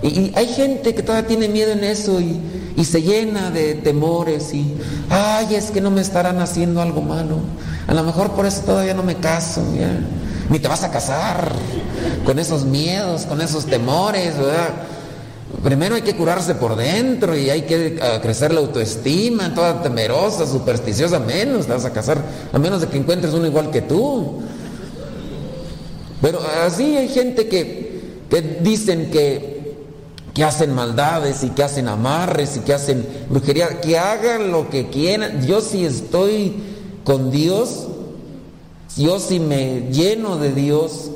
[0.02, 2.40] Y, y hay gente que todavía tiene miedo en eso y,
[2.76, 4.74] y se llena de temores y,
[5.10, 7.38] ay, es que no me estarán haciendo algo malo.
[7.86, 10.00] A lo mejor por eso todavía no me caso, ya.
[10.50, 11.52] Ni te vas a casar
[12.24, 14.70] con esos miedos, con esos temores, ¿verdad?
[15.62, 20.46] Primero hay que curarse por dentro y hay que uh, crecer la autoestima, toda temerosa,
[20.46, 22.18] supersticiosa, menos te vas a casar,
[22.52, 24.42] a menos de que encuentres uno igual que tú.
[26.20, 29.53] Pero así hay gente que, que dicen que,
[30.34, 34.90] que hacen maldades y que hacen amarres y que hacen brujería, que hagan lo que
[34.90, 35.46] quieran.
[35.46, 36.54] Yo si estoy
[37.04, 37.86] con Dios,
[38.96, 41.12] yo si me lleno de Dios,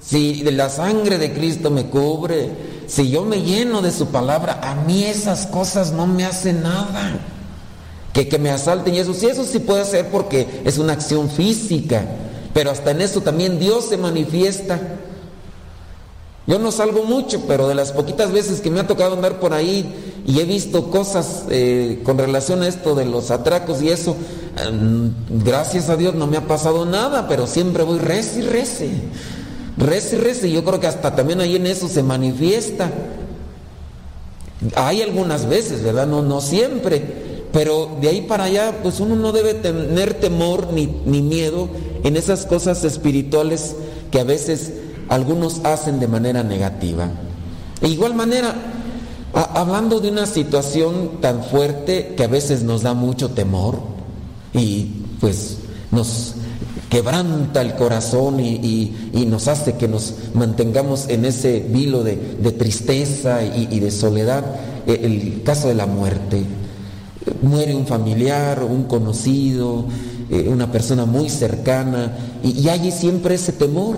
[0.00, 2.50] si la sangre de Cristo me cubre,
[2.86, 7.18] si yo me lleno de su palabra, a mí esas cosas no me hacen nada.
[8.12, 11.30] Que, que me asalten y eso, sí, eso sí puede ser porque es una acción
[11.30, 12.04] física,
[12.52, 14.80] pero hasta en eso también Dios se manifiesta.
[16.48, 19.52] Yo no salgo mucho, pero de las poquitas veces que me ha tocado andar por
[19.52, 19.84] ahí
[20.26, 24.16] y he visto cosas eh, con relación a esto de los atracos y eso,
[24.56, 25.10] eh,
[25.44, 28.90] gracias a Dios no me ha pasado nada, pero siempre voy rece y rece.
[29.76, 32.90] Rece y rece, yo creo que hasta también ahí en eso se manifiesta.
[34.74, 36.06] Hay algunas veces, ¿verdad?
[36.06, 37.28] No, no siempre.
[37.52, 41.68] Pero de ahí para allá, pues uno no debe tener temor ni, ni miedo
[42.04, 43.76] en esas cosas espirituales
[44.10, 44.72] que a veces
[45.08, 47.08] algunos hacen de manera negativa.
[47.80, 48.54] De igual manera,
[49.32, 53.78] hablando de una situación tan fuerte que a veces nos da mucho temor
[54.52, 55.58] y pues
[55.90, 56.34] nos
[56.88, 62.52] quebranta el corazón y, y, nos hace que nos mantengamos en ese vilo de, de
[62.52, 64.44] tristeza y, de soledad,
[64.86, 66.44] el caso de la muerte.
[67.42, 69.84] Muere un familiar, un conocido,
[70.30, 73.96] eh, una persona muy cercana, y, y hay siempre ese temor.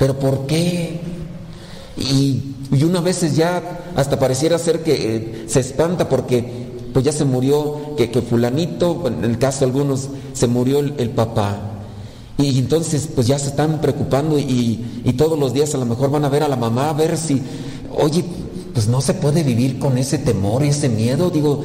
[0.00, 0.98] ¿Pero por qué?
[1.98, 7.12] Y, y una veces ya hasta pareciera ser que eh, se espanta porque pues ya
[7.12, 11.60] se murió, que, que, fulanito, en el caso de algunos, se murió el, el papá.
[12.38, 16.10] Y, entonces pues ya se están preocupando y, y, todos los días a lo mejor
[16.10, 17.42] van a ver a la mamá a ver si,
[17.94, 18.24] oye,
[18.72, 21.28] pues no se puede vivir con ese temor y ese miedo.
[21.28, 21.62] Digo,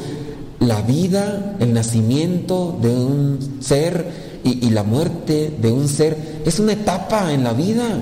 [0.59, 6.59] la vida, el nacimiento de un ser y, y la muerte de un ser es
[6.59, 8.01] una etapa en la vida.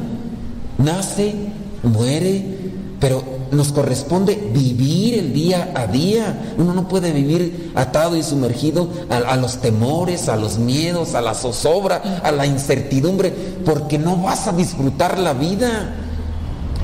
[0.78, 1.36] Nace,
[1.84, 2.44] muere,
[3.00, 6.54] pero nos corresponde vivir el día a día.
[6.58, 11.22] Uno no puede vivir atado y sumergido a, a, los temores, a los miedos, a
[11.22, 13.32] la zozobra, a la incertidumbre,
[13.66, 15.95] porque no vas a disfrutar la vida.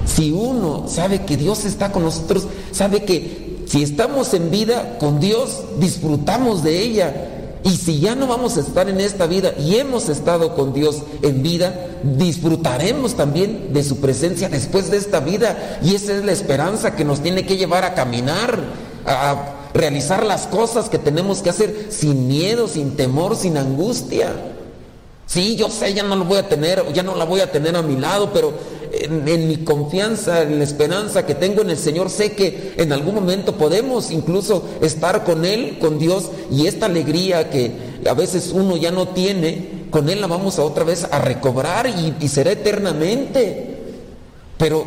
[0.05, 5.19] Si uno sabe que Dios está con nosotros, sabe que si estamos en vida con
[5.19, 7.28] Dios, disfrutamos de ella.
[7.63, 11.03] Y si ya no vamos a estar en esta vida y hemos estado con Dios
[11.21, 15.79] en vida, disfrutaremos también de su presencia después de esta vida.
[15.83, 18.57] Y esa es la esperanza que nos tiene que llevar a caminar,
[19.05, 24.33] a realizar las cosas que tenemos que hacer sin miedo, sin temor, sin angustia.
[25.25, 27.75] Sí, yo sé, ya no lo voy a tener, ya no la voy a tener
[27.75, 28.51] a mi lado, pero
[28.91, 33.15] en, mi confianza, en la esperanza que tengo en el Señor, sé que en algún
[33.15, 37.71] momento podemos incluso estar con Él, con Dios, y esta alegría que
[38.07, 41.87] a veces uno ya no tiene, con Él la vamos a otra vez a recobrar
[41.87, 43.77] y, y será eternamente.
[44.57, 44.85] Pero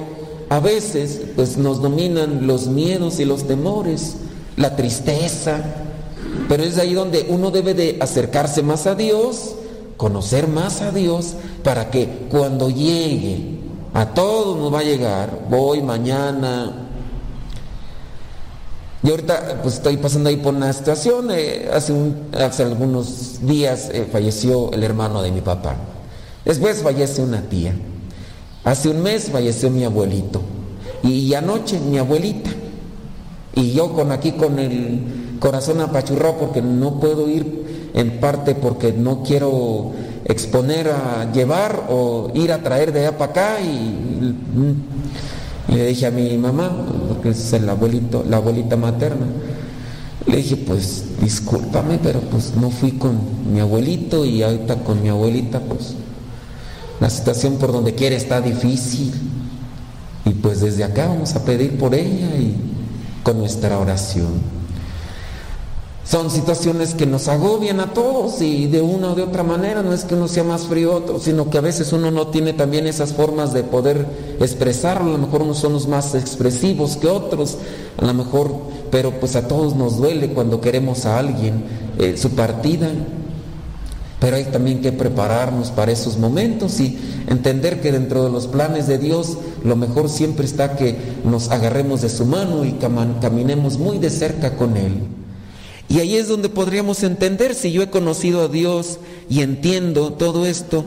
[0.48, 4.16] a veces pues nos dominan los miedos y los temores,
[4.56, 5.62] la tristeza,
[6.48, 9.54] pero es ahí donde uno debe de acercarse más a Dios,
[9.96, 13.61] conocer más a Dios, para que cuando llegue
[13.94, 16.88] a todos nos va a llegar, voy mañana.
[19.02, 23.90] Y ahorita pues estoy pasando ahí por una situación, eh, hace, un, hace, algunos días
[23.92, 25.76] eh, falleció el hermano de mi papá.
[26.44, 27.74] Después fallece una tía.
[28.64, 30.40] Hace un mes falleció mi abuelito.
[31.02, 32.50] Y, y anoche mi abuelita.
[33.54, 38.92] Y yo con aquí con el corazón apachurrado porque no puedo ir en parte porque
[38.92, 39.92] no quiero
[40.24, 44.34] exponer a llevar o ir a traer de allá para acá y,
[45.72, 46.70] le dije a mi mamá,
[47.08, 49.26] porque es el abuelito, la abuelita materna,
[50.26, 53.18] Le dije, pues discúlpame, pero pues no fui con
[53.52, 55.94] mi abuelito y ahorita con mi abuelita, pues
[57.00, 59.12] la situación por donde quiera está difícil.
[60.24, 62.54] Y pues desde acá vamos a pedir por ella y
[63.24, 64.61] con nuestra oración.
[66.04, 69.92] Son situaciones que nos agobian a todos y de una o de otra manera, no
[69.92, 72.88] es que uno sea más frío otro, sino que a veces uno no tiene también
[72.88, 74.06] esas formas de poder
[74.40, 77.56] expresarlo, a lo mejor unos son los más expresivos que otros,
[77.98, 78.52] a lo mejor,
[78.90, 81.64] pero pues a todos nos duele cuando queremos a alguien
[81.98, 82.90] eh, su partida,
[84.18, 86.98] pero hay también que prepararnos para esos momentos y
[87.28, 92.02] entender que dentro de los planes de Dios lo mejor siempre está que nos agarremos
[92.02, 95.21] de su mano y caminemos muy de cerca con Él.
[95.92, 98.98] Y ahí es donde podríamos entender si yo he conocido a Dios
[99.28, 100.86] y entiendo todo esto.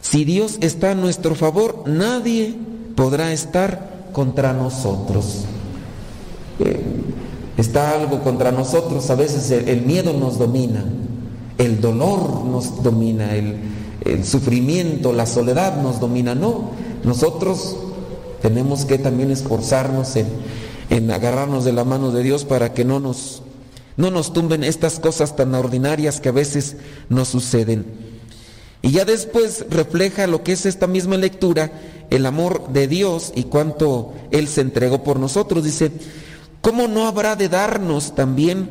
[0.00, 2.54] Si Dios está a nuestro favor, nadie
[2.96, 5.44] podrá estar contra nosotros.
[7.58, 10.82] Está algo contra nosotros, a veces el, miedo nos domina,
[11.58, 16.34] el dolor nos domina, el, sufrimiento, la soledad nos domina.
[16.34, 16.70] No,
[17.04, 17.76] nosotros
[18.40, 20.28] tenemos que también esforzarnos en
[20.94, 23.42] en agarrarnos de la mano de Dios para que no nos,
[23.96, 26.76] no nos tumben estas cosas tan ordinarias que a veces
[27.08, 27.84] nos suceden.
[28.80, 31.72] Y ya después refleja lo que es esta misma lectura,
[32.10, 35.64] el amor de Dios y cuánto Él se entregó por nosotros.
[35.64, 35.90] Dice,
[36.60, 38.70] ¿cómo no habrá de darnos también,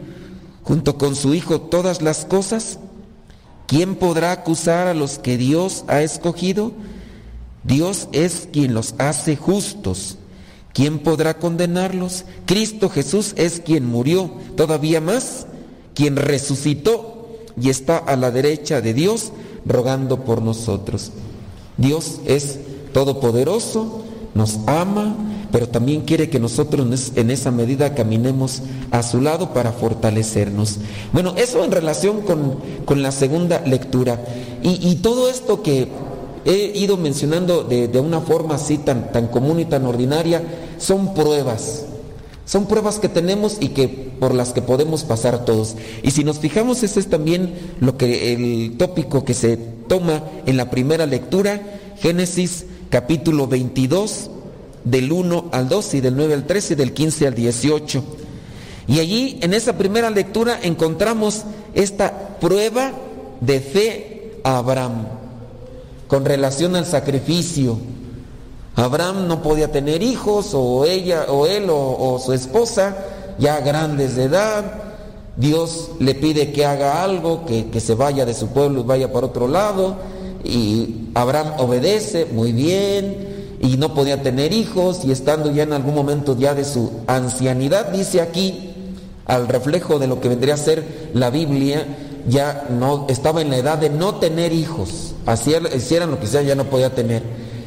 [0.64, 2.80] junto con su Hijo, todas las cosas?
[3.68, 6.72] ¿Quién podrá acusar a los que Dios ha escogido?
[7.64, 10.20] Dios es quien los hace justos.
[10.74, 12.26] ¿Quién podrá condenarlos?
[12.46, 15.46] Cristo Jesús es quien murió, todavía más,
[15.94, 17.30] quien resucitó
[17.62, 19.32] y está a la derecha de Dios
[19.66, 21.12] rogando por nosotros.
[21.78, 22.60] Dios es
[22.92, 25.16] todopoderoso, nos ama,
[25.52, 30.80] pero también quiere que nosotros en esa medida caminemos a su lado para fortalecernos.
[31.12, 34.20] Bueno, eso en relación con, la segunda lectura.
[34.64, 35.90] Y, y todo esto que
[36.46, 40.42] he ido mencionando de, una forma así tan, tan común y tan ordinaria,
[40.78, 41.86] son pruebas.
[42.46, 45.76] Son pruebas que tenemos y que por las que podemos pasar todos.
[46.04, 50.58] Y si nos fijamos, ese es también lo que el tópico que se toma en
[50.58, 51.62] la primera lectura,
[52.00, 54.30] Génesis capítulo 22,
[54.84, 58.04] del 1 al 2 y del 9 al 13 y del 15 al 18.
[58.88, 61.44] Y allí en esa primera lectura encontramos
[61.74, 62.92] esta prueba
[63.40, 65.23] de fe a Abraham
[66.14, 67.76] con relación al sacrificio.
[68.76, 72.96] Abraham no podía tener hijos, o ella, o él, o, su esposa,
[73.40, 74.64] ya grandes de edad.
[75.38, 79.12] Dios le pide que haga algo, que, que se vaya de su pueblo y vaya
[79.12, 79.96] para otro lado.
[80.44, 85.96] Y Abraham obedece, muy bien, y no podía tener hijos, y estando ya en algún
[85.96, 88.70] momento ya de su ancianidad, dice aquí,
[89.26, 91.88] al reflejo de lo que vendría a ser la Biblia,
[92.28, 95.16] ya no estaba en la edad de no tener hijos.
[95.26, 97.24] Así hicieran lo que sea, ya no podía tener.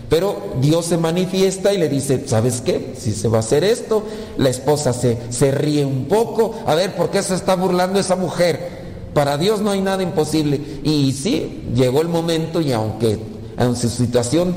[0.08, 2.94] Pero Dios se manifiesta y le dice, ¿sabes qué?
[2.96, 4.04] Si se va a hacer esto,
[4.38, 6.54] la esposa se, se ríe un poco.
[6.66, 8.86] A ver, ¿por qué se está burlando esa mujer?
[9.14, 10.60] Para Dios no hay nada imposible.
[10.84, 13.18] Y sí, llegó el momento y aunque
[13.58, 14.54] en su situación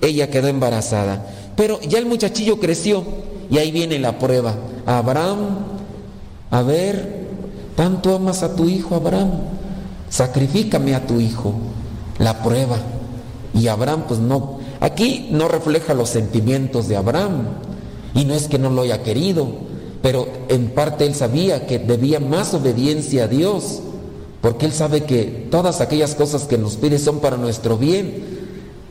[0.00, 1.26] ella quedó embarazada.
[1.56, 3.04] Pero ya el muchachillo creció
[3.50, 4.54] y ahí viene la prueba.
[4.86, 5.58] Abraham,
[6.50, 7.29] a ver,
[7.76, 9.30] tanto amas a tu hijo Abraham,
[10.08, 11.54] sacrifícame a tu hijo.
[12.18, 12.76] La prueba.
[13.54, 17.46] Y Abraham pues no, aquí no refleja los sentimientos de Abraham.
[18.14, 19.48] Y no es que no lo haya querido,
[20.02, 23.80] pero en parte él sabía que debía más obediencia a Dios,
[24.40, 28.29] porque él sabe que todas aquellas cosas que nos pide son para nuestro bien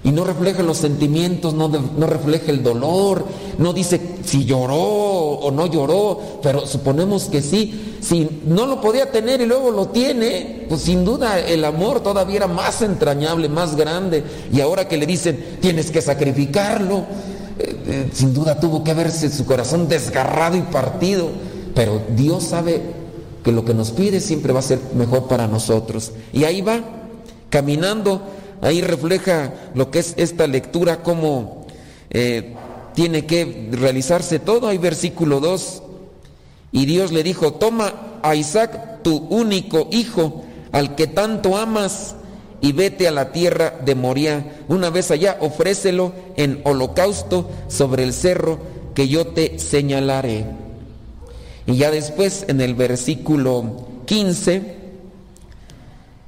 [0.01, 1.69] y no refleja los sentimientos, no,
[2.07, 3.25] refleja el dolor,
[3.57, 7.97] no dice si lloró o no lloró, pero suponemos que sí.
[7.99, 12.37] Si no lo podía tener y luego lo tiene, pues sin duda el amor todavía
[12.37, 14.23] era más entrañable, más grande.
[14.53, 16.99] Y ahora que le dicen, tienes que sacrificarlo,
[17.59, 21.27] eh, eh, sin duda tuvo que verse su corazón desgarrado y partido.
[21.75, 22.81] Pero Dios sabe
[23.43, 26.13] que lo que nos pide siempre va a ser mejor para nosotros.
[26.31, 26.79] Y ahí va,
[27.49, 28.21] caminando
[28.61, 31.65] Ahí refleja lo que es esta lectura, cómo
[32.09, 32.55] eh,
[32.93, 34.67] tiene que realizarse todo.
[34.67, 35.83] Hay versículo 2.
[36.71, 42.15] Y Dios le dijo, toma a Isaac, tu único hijo, al que tanto amas,
[42.61, 44.59] y vete a la tierra de Moría.
[44.67, 48.59] Una vez allá, ofrécelo en holocausto sobre el cerro
[48.93, 50.45] que yo te señalaré.
[51.65, 54.78] Y ya después, en el versículo 15,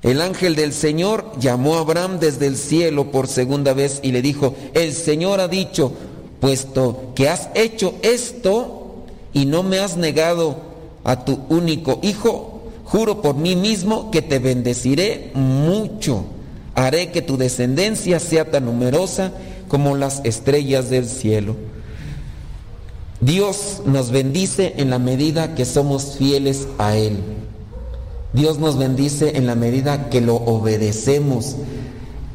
[0.03, 4.21] el ángel del Señor llamó a Abraham desde el cielo por segunda vez y le
[4.21, 5.93] dijo, el Señor ha dicho,
[6.39, 10.57] puesto que has hecho esto y no me has negado
[11.03, 16.25] a tu único hijo, juro por mí mismo que te bendeciré mucho.
[16.73, 19.33] Haré que tu descendencia sea tan numerosa
[19.67, 21.55] como las estrellas del cielo.
[23.19, 27.19] Dios nos bendice en la medida que somos fieles a Él.
[28.33, 31.55] Dios nos bendice en la medida que lo obedecemos.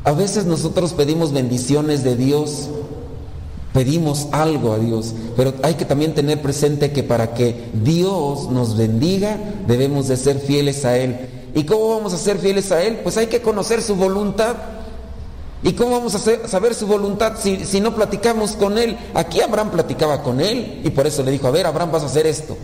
[0.05, 2.69] A veces nosotros pedimos bendiciones de Dios,
[3.73, 8.77] pedimos algo a Dios, pero hay que también tener presente que para que Dios nos
[8.77, 11.17] bendiga debemos de ser fieles a Él.
[11.55, 13.01] ¿Y cómo vamos a ser fieles a Él?
[13.03, 14.57] Pues hay que conocer su voluntad.
[15.63, 18.97] ¿Y cómo vamos a saber su voluntad si, si, no platicamos con Él?
[19.15, 22.07] Aquí Abraham platicaba con Él y por eso le dijo, a ver, Abraham, vas a
[22.07, 22.57] hacer esto,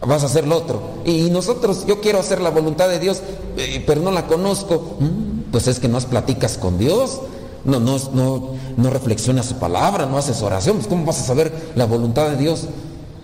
[0.00, 0.80] vas a hacer lo otro.
[1.04, 3.22] Y nosotros, yo quiero hacer la voluntad de Dios,
[3.56, 4.96] eh, pero no la conozco.
[4.98, 7.20] Mm, pues es que no platicas con Dios,
[7.64, 11.52] no, no, no, no reflexionas su palabra, no haces oración, pues ¿cómo vas a saber
[11.74, 12.66] la voluntad de Dios?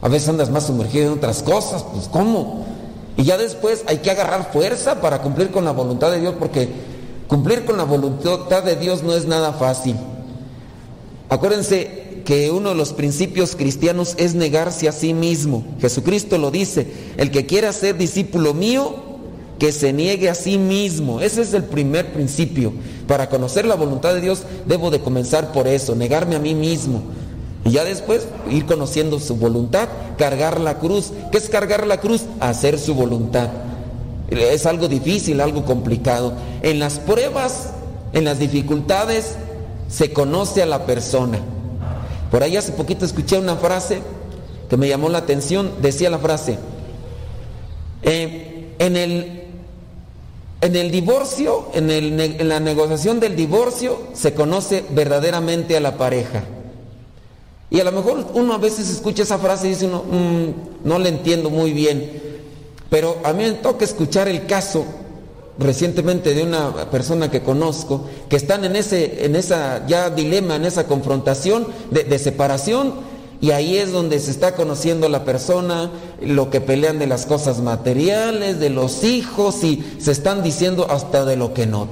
[0.03, 2.67] A veces andas más sumergido en otras cosas, pues ¿cómo?
[3.17, 6.69] Y ya después hay que agarrar fuerza para cumplir con la voluntad de Dios, porque
[7.29, 9.97] cumplir con la voluntad de Dios no es nada fácil.
[11.29, 15.65] Acuérdense que uno de los principios cristianos es negarse a sí mismo.
[15.81, 18.97] Jesucristo lo dice, el que quiera ser discípulo mío,
[19.61, 21.21] que se niegue a sí mismo.
[21.21, 22.73] Ese es el primer principio.
[23.07, 27.01] Para conocer la voluntad de Dios debo de comenzar por eso, negarme a mí mismo.
[27.65, 29.89] Y ya después ir conociendo su voluntad,
[30.19, 31.13] cargar la cruz.
[31.31, 32.23] ¿Qué es cargar la cruz?
[32.41, 33.51] Hacer su voluntad.
[34.31, 36.33] Es algo difícil, algo complicado.
[36.63, 37.69] En las pruebas,
[38.13, 39.37] en las dificultades,
[39.89, 41.39] se conoce a la persona.
[42.37, 44.03] Por ahí hace poquito escuché una frase
[44.69, 45.73] que me llamó la atención.
[45.81, 46.59] Decía la frase,
[48.03, 49.45] eh, en, el,
[50.61, 56.45] en el divorcio, en, la negociación del divorcio, se conoce verdaderamente a la pareja.
[57.71, 60.49] Y a lo mejor uno a veces escucha esa frase y dice uno, mmm,
[60.85, 62.21] no le entiendo muy bien.
[62.91, 64.85] Pero a mí me toca escuchar el caso
[65.59, 70.65] recientemente de una persona que conozco que están en ese en esa ya dilema, en
[70.65, 72.95] esa confrontación de, separación
[73.41, 77.61] y ahí es donde se está conociendo la persona, lo que pelean de las cosas
[77.61, 81.89] materiales, de los hijos y se están diciendo hasta de lo que no.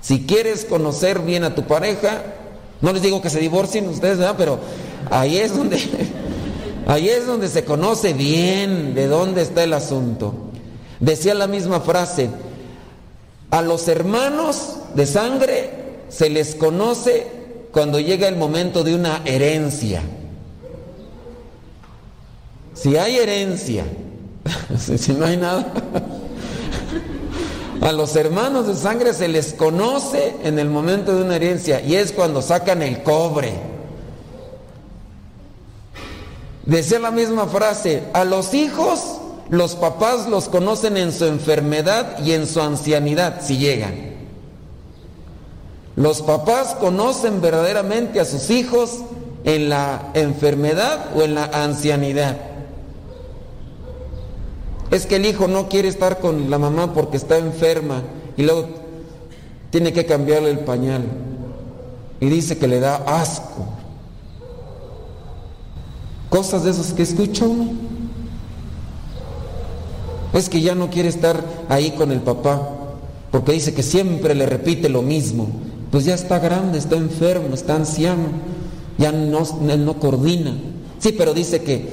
[0.00, 2.22] Si quieres conocer bien a tu pareja,
[2.80, 4.34] no les digo que se divorcien ustedes, ¿verdad?
[4.38, 4.58] Pero
[5.10, 5.78] ahí es donde
[6.86, 10.34] ahí es donde se conoce bien de dónde está el asunto.
[11.00, 12.30] Decía la misma frase,
[13.50, 15.70] a los hermanos de sangre
[16.08, 17.26] se les conoce
[17.72, 20.02] cuando llega el momento de una herencia.
[22.74, 23.84] Si hay herencia,
[24.78, 25.72] si no hay nada,
[27.80, 31.96] a los hermanos de sangre se les conoce en el momento de una herencia y
[31.96, 33.52] es cuando sacan el cobre.
[36.64, 39.19] Decía la misma frase, a los hijos
[39.50, 44.10] los papás los conocen en su enfermedad y en su ancianidad, si llegan.
[45.96, 49.00] Los papás conocen verdaderamente a sus hijos
[49.44, 52.36] en la enfermedad o en la ancianidad.
[54.92, 58.02] Es que el hijo no quiere estar con la mamá porque está enferma
[58.36, 58.68] y luego
[59.70, 61.02] tiene que cambiarle el pañal.
[62.20, 63.66] Y dice que le da asco.
[66.28, 67.99] Cosas de esas que escucha uno.
[70.32, 72.68] Es que ya no quiere estar ahí con el papá,
[73.30, 75.48] porque dice que siempre le repite lo mismo.
[75.90, 78.28] Pues ya está grande, está enfermo, está anciano,
[78.98, 80.54] ya no, no coordina.
[80.98, 81.88] Sí, pero dice que,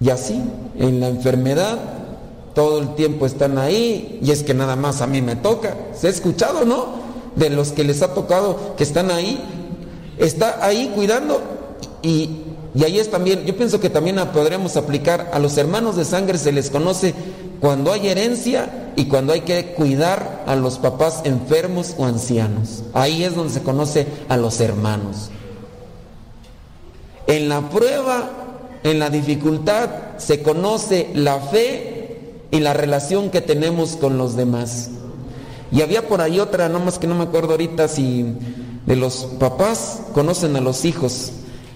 [0.00, 0.40] y así,
[0.78, 1.78] en la enfermedad,
[2.54, 5.76] todo el tiempo están ahí, y es que nada más a mí me toca.
[5.94, 7.08] ¿Se ha escuchado, no?
[7.36, 9.38] De los que les ha tocado que están ahí,
[10.18, 11.40] está ahí cuidando
[12.02, 12.30] y
[12.74, 16.38] y ahí es también, yo pienso que también podremos aplicar a los hermanos de sangre,
[16.38, 17.14] se les conoce
[17.60, 22.84] cuando hay herencia y cuando hay que cuidar a los papás enfermos o ancianos.
[22.94, 25.30] Ahí es donde se conoce a los hermanos.
[27.26, 28.30] En la prueba,
[28.84, 34.90] en la dificultad, se conoce la fe y la relación que tenemos con los demás.
[35.70, 38.34] Y había por ahí otra, nomás que no me acuerdo ahorita si
[38.86, 41.32] de los papás conocen a los hijos.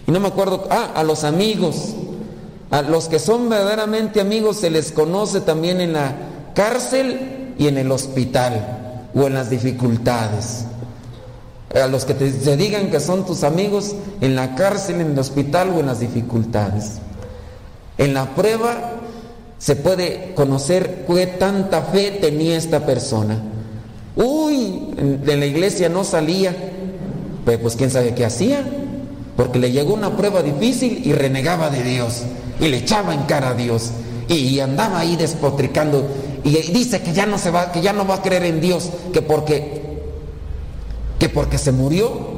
[0.06, 1.94] Y no me acuerdo, ah, a los amigos.
[2.70, 6.14] A los que son verdaderamente amigos se les conoce también en la
[6.54, 10.64] cárcel y en el hospital o en las dificultades.
[11.74, 15.70] A los que te, digan que son tus amigos en la cárcel, en el hospital
[15.70, 16.98] o en las dificultades.
[17.98, 18.94] En la prueba
[19.58, 23.38] se puede conocer qué tanta fe tenía esta persona.
[24.16, 26.54] Uy, de la iglesia no salía,
[27.44, 28.64] pues, pues quién sabe qué hacía.
[29.36, 32.22] Porque le llegó una prueba difícil y renegaba de Dios.
[32.60, 33.90] Y le echaba en cara a Dios.
[34.28, 36.06] Y andaba ahí despotricando.
[36.44, 38.90] Y dice que ya no se va, que ya no va a creer en Dios,
[39.12, 39.82] que porque
[41.22, 42.32] que porque se murió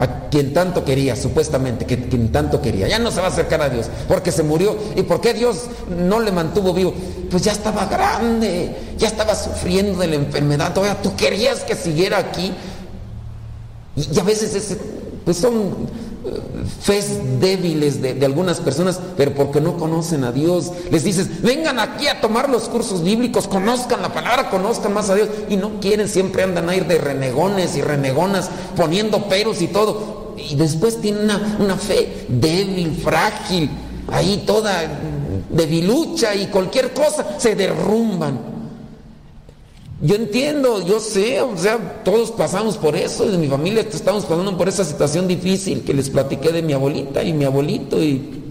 [0.00, 2.88] a quien tanto quería, supuestamente, que quien tanto quería.
[2.88, 4.76] Ya no se va a acercar a Dios, porque se murió.
[4.96, 6.92] ¿Y por qué Dios no le mantuvo vivo?
[7.30, 10.74] Pues ya estaba grande, ya estaba sufriendo de la enfermedad.
[10.74, 12.52] Todavía tú querías que siguiera aquí.
[13.94, 14.76] Y, a veces
[15.24, 15.86] pues son
[16.80, 20.72] fes débiles de, algunas personas, pero porque no conocen a Dios.
[20.90, 25.14] Les dices, vengan aquí a tomar los cursos bíblicos, conozcan la palabra, conozcan más a
[25.14, 25.28] Dios.
[25.48, 30.34] Y no quieren, siempre andan a ir de renegones y renegonas, poniendo peros y todo.
[30.36, 33.70] Y después tienen una, una fe débil, frágil,
[34.08, 34.84] ahí toda
[35.50, 38.55] debilucha y cualquier cosa, se derrumban.
[40.00, 44.56] Yo entiendo, yo sé, o sea, todos pasamos por eso, de mi familia estamos pasando
[44.56, 48.42] por esa situación difícil que les platiqué de mi abuelita y mi abuelito, y...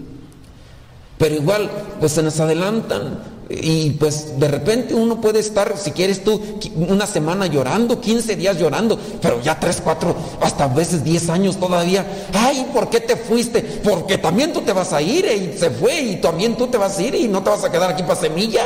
[1.18, 1.70] pero igual,
[2.00, 3.36] pues se nos adelantan.
[3.48, 6.42] Y pues de repente uno puede estar, si quieres tú,
[6.74, 11.56] una semana llorando, 15 días llorando, pero ya 3, 4, hasta a veces 10 años
[11.56, 12.04] todavía.
[12.32, 13.62] Ay, ¿por qué te fuiste?
[13.84, 16.98] Porque también tú te vas a ir y se fue y también tú te vas
[16.98, 18.62] a ir y no te vas a quedar aquí para semilla.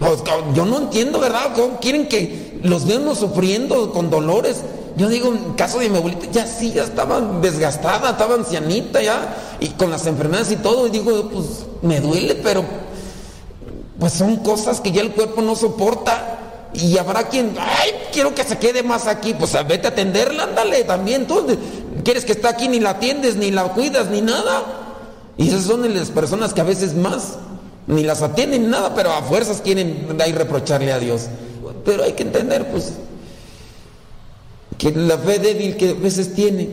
[0.00, 0.22] Pues,
[0.54, 1.52] yo no entiendo, ¿verdad?
[1.54, 4.62] ¿Cómo quieren que los veamos sufriendo con dolores?
[4.96, 9.36] Yo digo, en caso de mi abuelita, ya sí, ya estaba desgastada, estaba ancianita ya,
[9.60, 11.44] y con las enfermedades y todo, y digo, pues
[11.82, 12.64] me duele, pero
[13.98, 16.38] pues son cosas que ya el cuerpo no soporta.
[16.72, 20.82] Y habrá quien, ay, quiero que se quede más aquí, pues vete a atenderla, ándale
[20.84, 21.46] también, tú
[22.04, 24.62] quieres que esté aquí, ni la atiendes, ni la cuidas, ni nada.
[25.36, 27.34] Y esas son las personas que a veces más
[27.86, 31.28] ni las atienden nada, pero a fuerzas quieren ahí reprocharle a Dios.
[31.84, 32.94] Pero hay que entender, pues,
[34.78, 36.68] que la fe débil que a veces tiene,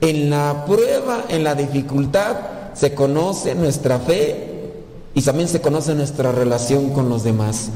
[0.00, 2.36] en la prueba, en la dificultad,
[2.74, 4.72] se conoce nuestra fe
[5.14, 7.70] y también se conoce nuestra relación con los demás.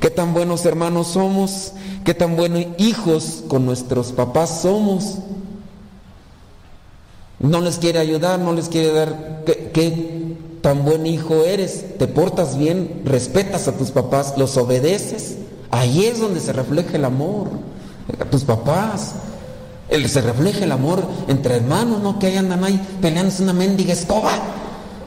[0.00, 1.72] Qué tan buenos hermanos somos,
[2.04, 5.18] qué tan buenos hijos con nuestros papás somos.
[7.40, 9.44] No les quiere ayudar, no les quiere dar.
[9.44, 10.17] ¿Qué,
[10.60, 15.36] tan buen hijo eres, te portas bien, respetas a tus papás, los obedeces.
[15.70, 17.48] Ahí es donde se refleja el amor
[18.20, 19.12] a tus papás.
[19.88, 23.92] El, se refleja el amor entre hermanos, no que ahí andan ahí peleándose una mendiga
[23.92, 24.32] escoba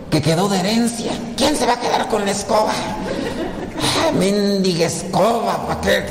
[0.10, 1.12] que quedó de herencia.
[1.38, 2.74] ¿Quién se va a quedar con la escoba?
[2.74, 6.04] Ah, mendiga escoba, ¿para qué?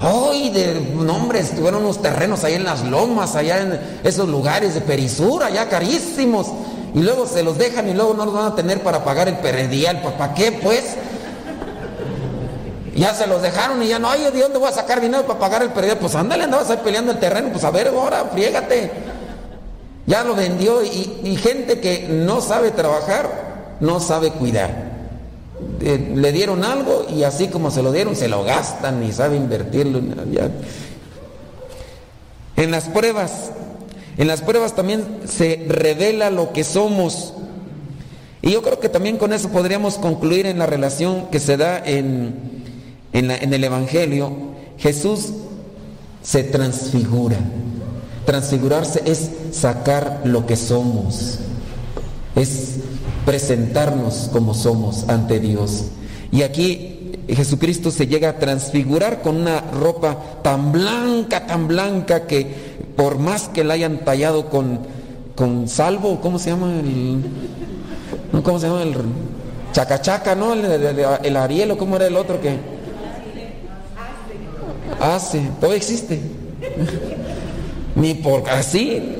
[0.00, 4.80] Hoy de nombres tuvieron unos terrenos ahí en las lomas, allá en esos lugares de
[4.82, 6.48] perisura, allá carísimos
[6.96, 9.36] y luego se los dejan y luego no los van a tener para pagar el
[9.36, 10.00] peredial.
[10.00, 10.96] ¿Para qué, pues?
[12.94, 15.38] Ya se los dejaron y ya no, ay, ¿de dónde voy a sacar dinero para
[15.38, 15.98] pagar el peredial?
[15.98, 18.90] Pues ándale, andabas ahí peleando el terreno, pues a ver, ahora, friégate.
[20.06, 24.70] Ya lo vendió y, gente que no sabe trabajar, no sabe cuidar.
[25.82, 29.36] Eh, le dieron algo y así como se lo dieron, se lo gastan y sabe
[29.36, 30.00] invertirlo.
[32.56, 33.50] En las pruebas
[34.18, 37.34] en las pruebas también se revela lo que somos.
[38.40, 41.78] Y yo creo que también con eso podríamos concluir en la relación que se da
[41.84, 42.34] en,
[43.12, 44.32] en, el Evangelio.
[44.78, 45.32] Jesús
[46.22, 47.36] se transfigura.
[48.24, 51.38] Transfigurarse es sacar lo que somos.
[52.34, 52.76] Es
[53.24, 55.86] presentarnos como somos ante Dios.
[56.32, 56.96] Y aquí
[57.28, 62.65] Jesucristo se llega a transfigurar con una ropa tan blanca, tan blanca que
[62.96, 64.80] por más que la hayan tallado con,
[65.34, 67.22] con salvo, ¿cómo se llama el.
[68.42, 68.94] ¿Cómo se llama el.
[69.72, 70.54] Chacachaca, ¿no?
[70.54, 72.56] El, el, Ariel o cómo era el otro que.
[75.00, 76.20] Hace, todavía existe.
[77.94, 79.14] Ni por así.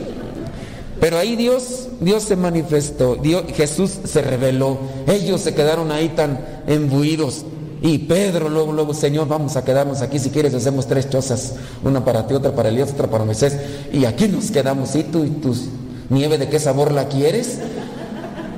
[0.98, 4.78] Pero ahí Dios, Dios se manifestó, Dios, Jesús se reveló.
[5.06, 7.44] Ellos se quedaron ahí tan embuidos
[7.82, 10.18] y Pedro, luego, luego, Señor, vamos a quedarnos aquí.
[10.18, 11.54] Si quieres, hacemos tres chozas:
[11.84, 13.56] una para ti, otra para Elías, otra para Moisés.
[13.92, 14.94] Y aquí nos quedamos.
[14.96, 15.64] ¿Y tú y tus
[16.08, 17.58] nieve de qué sabor la quieres?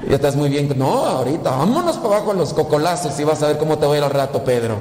[0.08, 0.72] Ya estás muy bien.
[0.76, 3.94] No, ahorita, vámonos para abajo a los cocolazos y vas a ver cómo te va
[3.94, 4.76] a ir al rato, Pedro.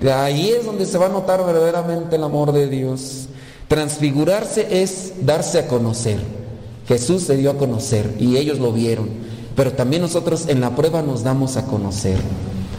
[0.00, 3.28] De ahí es donde se va a notar verdaderamente el amor de Dios.
[3.68, 6.18] Transfigurarse es darse a conocer.
[6.88, 9.08] Jesús se dio a conocer y ellos lo vieron.
[9.54, 12.18] Pero también nosotros en la prueba nos damos a conocer.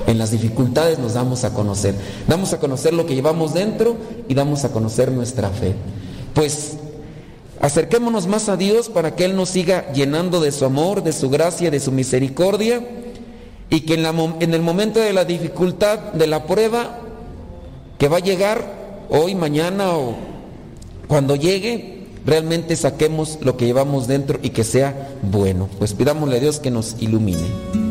[0.07, 1.95] En las dificultades nos damos a conocer.
[2.27, 3.95] Damos a conocer lo que llevamos dentro
[4.27, 5.75] y damos a conocer nuestra fe.
[6.33, 6.77] Pues
[7.61, 11.29] acerquémonos más a Dios para que Él nos siga llenando de su amor, de su
[11.29, 12.81] gracia, de su misericordia
[13.69, 16.99] y que en, el momento de la dificultad, de la prueba,
[17.97, 20.15] que va a llegar hoy, mañana o
[21.07, 25.69] cuando llegue, realmente saquemos lo que llevamos dentro y que sea bueno.
[25.79, 27.82] Pues pidámosle a Dios que nos ilumine.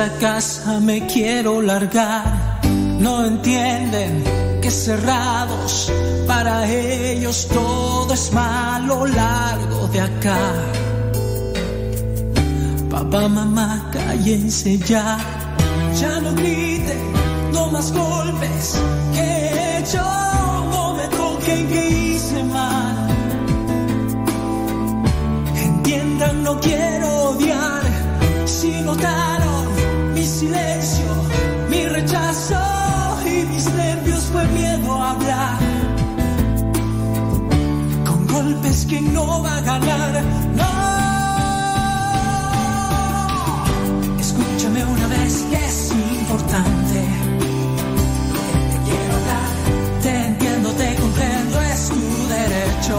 [0.00, 2.58] Esta casa me quiero largar,
[2.98, 4.24] no entienden
[4.62, 5.92] que cerrados
[6.26, 10.38] para ellos todo es malo largo de acá.
[12.88, 15.18] Papá, mamá, cállense ya,
[16.00, 17.02] ya no griten,
[17.52, 18.80] no más golpes
[19.12, 19.84] que he
[20.72, 23.06] no me toquen que hice mal.
[25.56, 27.82] Entiendan, no quiero odiar,
[28.46, 29.19] si notaron
[38.90, 40.22] que no va a ganar,
[40.58, 40.70] no.
[44.18, 46.98] Escúchame una vez que es importante.
[48.70, 49.52] Te quiero dar,
[50.02, 52.04] te entiendo, te comprendo, es tu
[52.36, 52.96] derecho.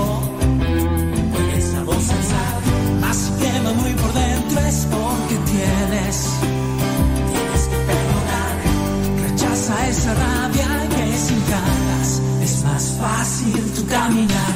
[1.34, 2.60] Porque esa voz alzada,
[3.02, 6.18] más quema muy por dentro, es porque tienes,
[7.32, 8.56] tienes que perdonar.
[9.28, 12.10] Rechaza esa rabia que sin ganas
[12.42, 14.51] es más fácil tu caminar.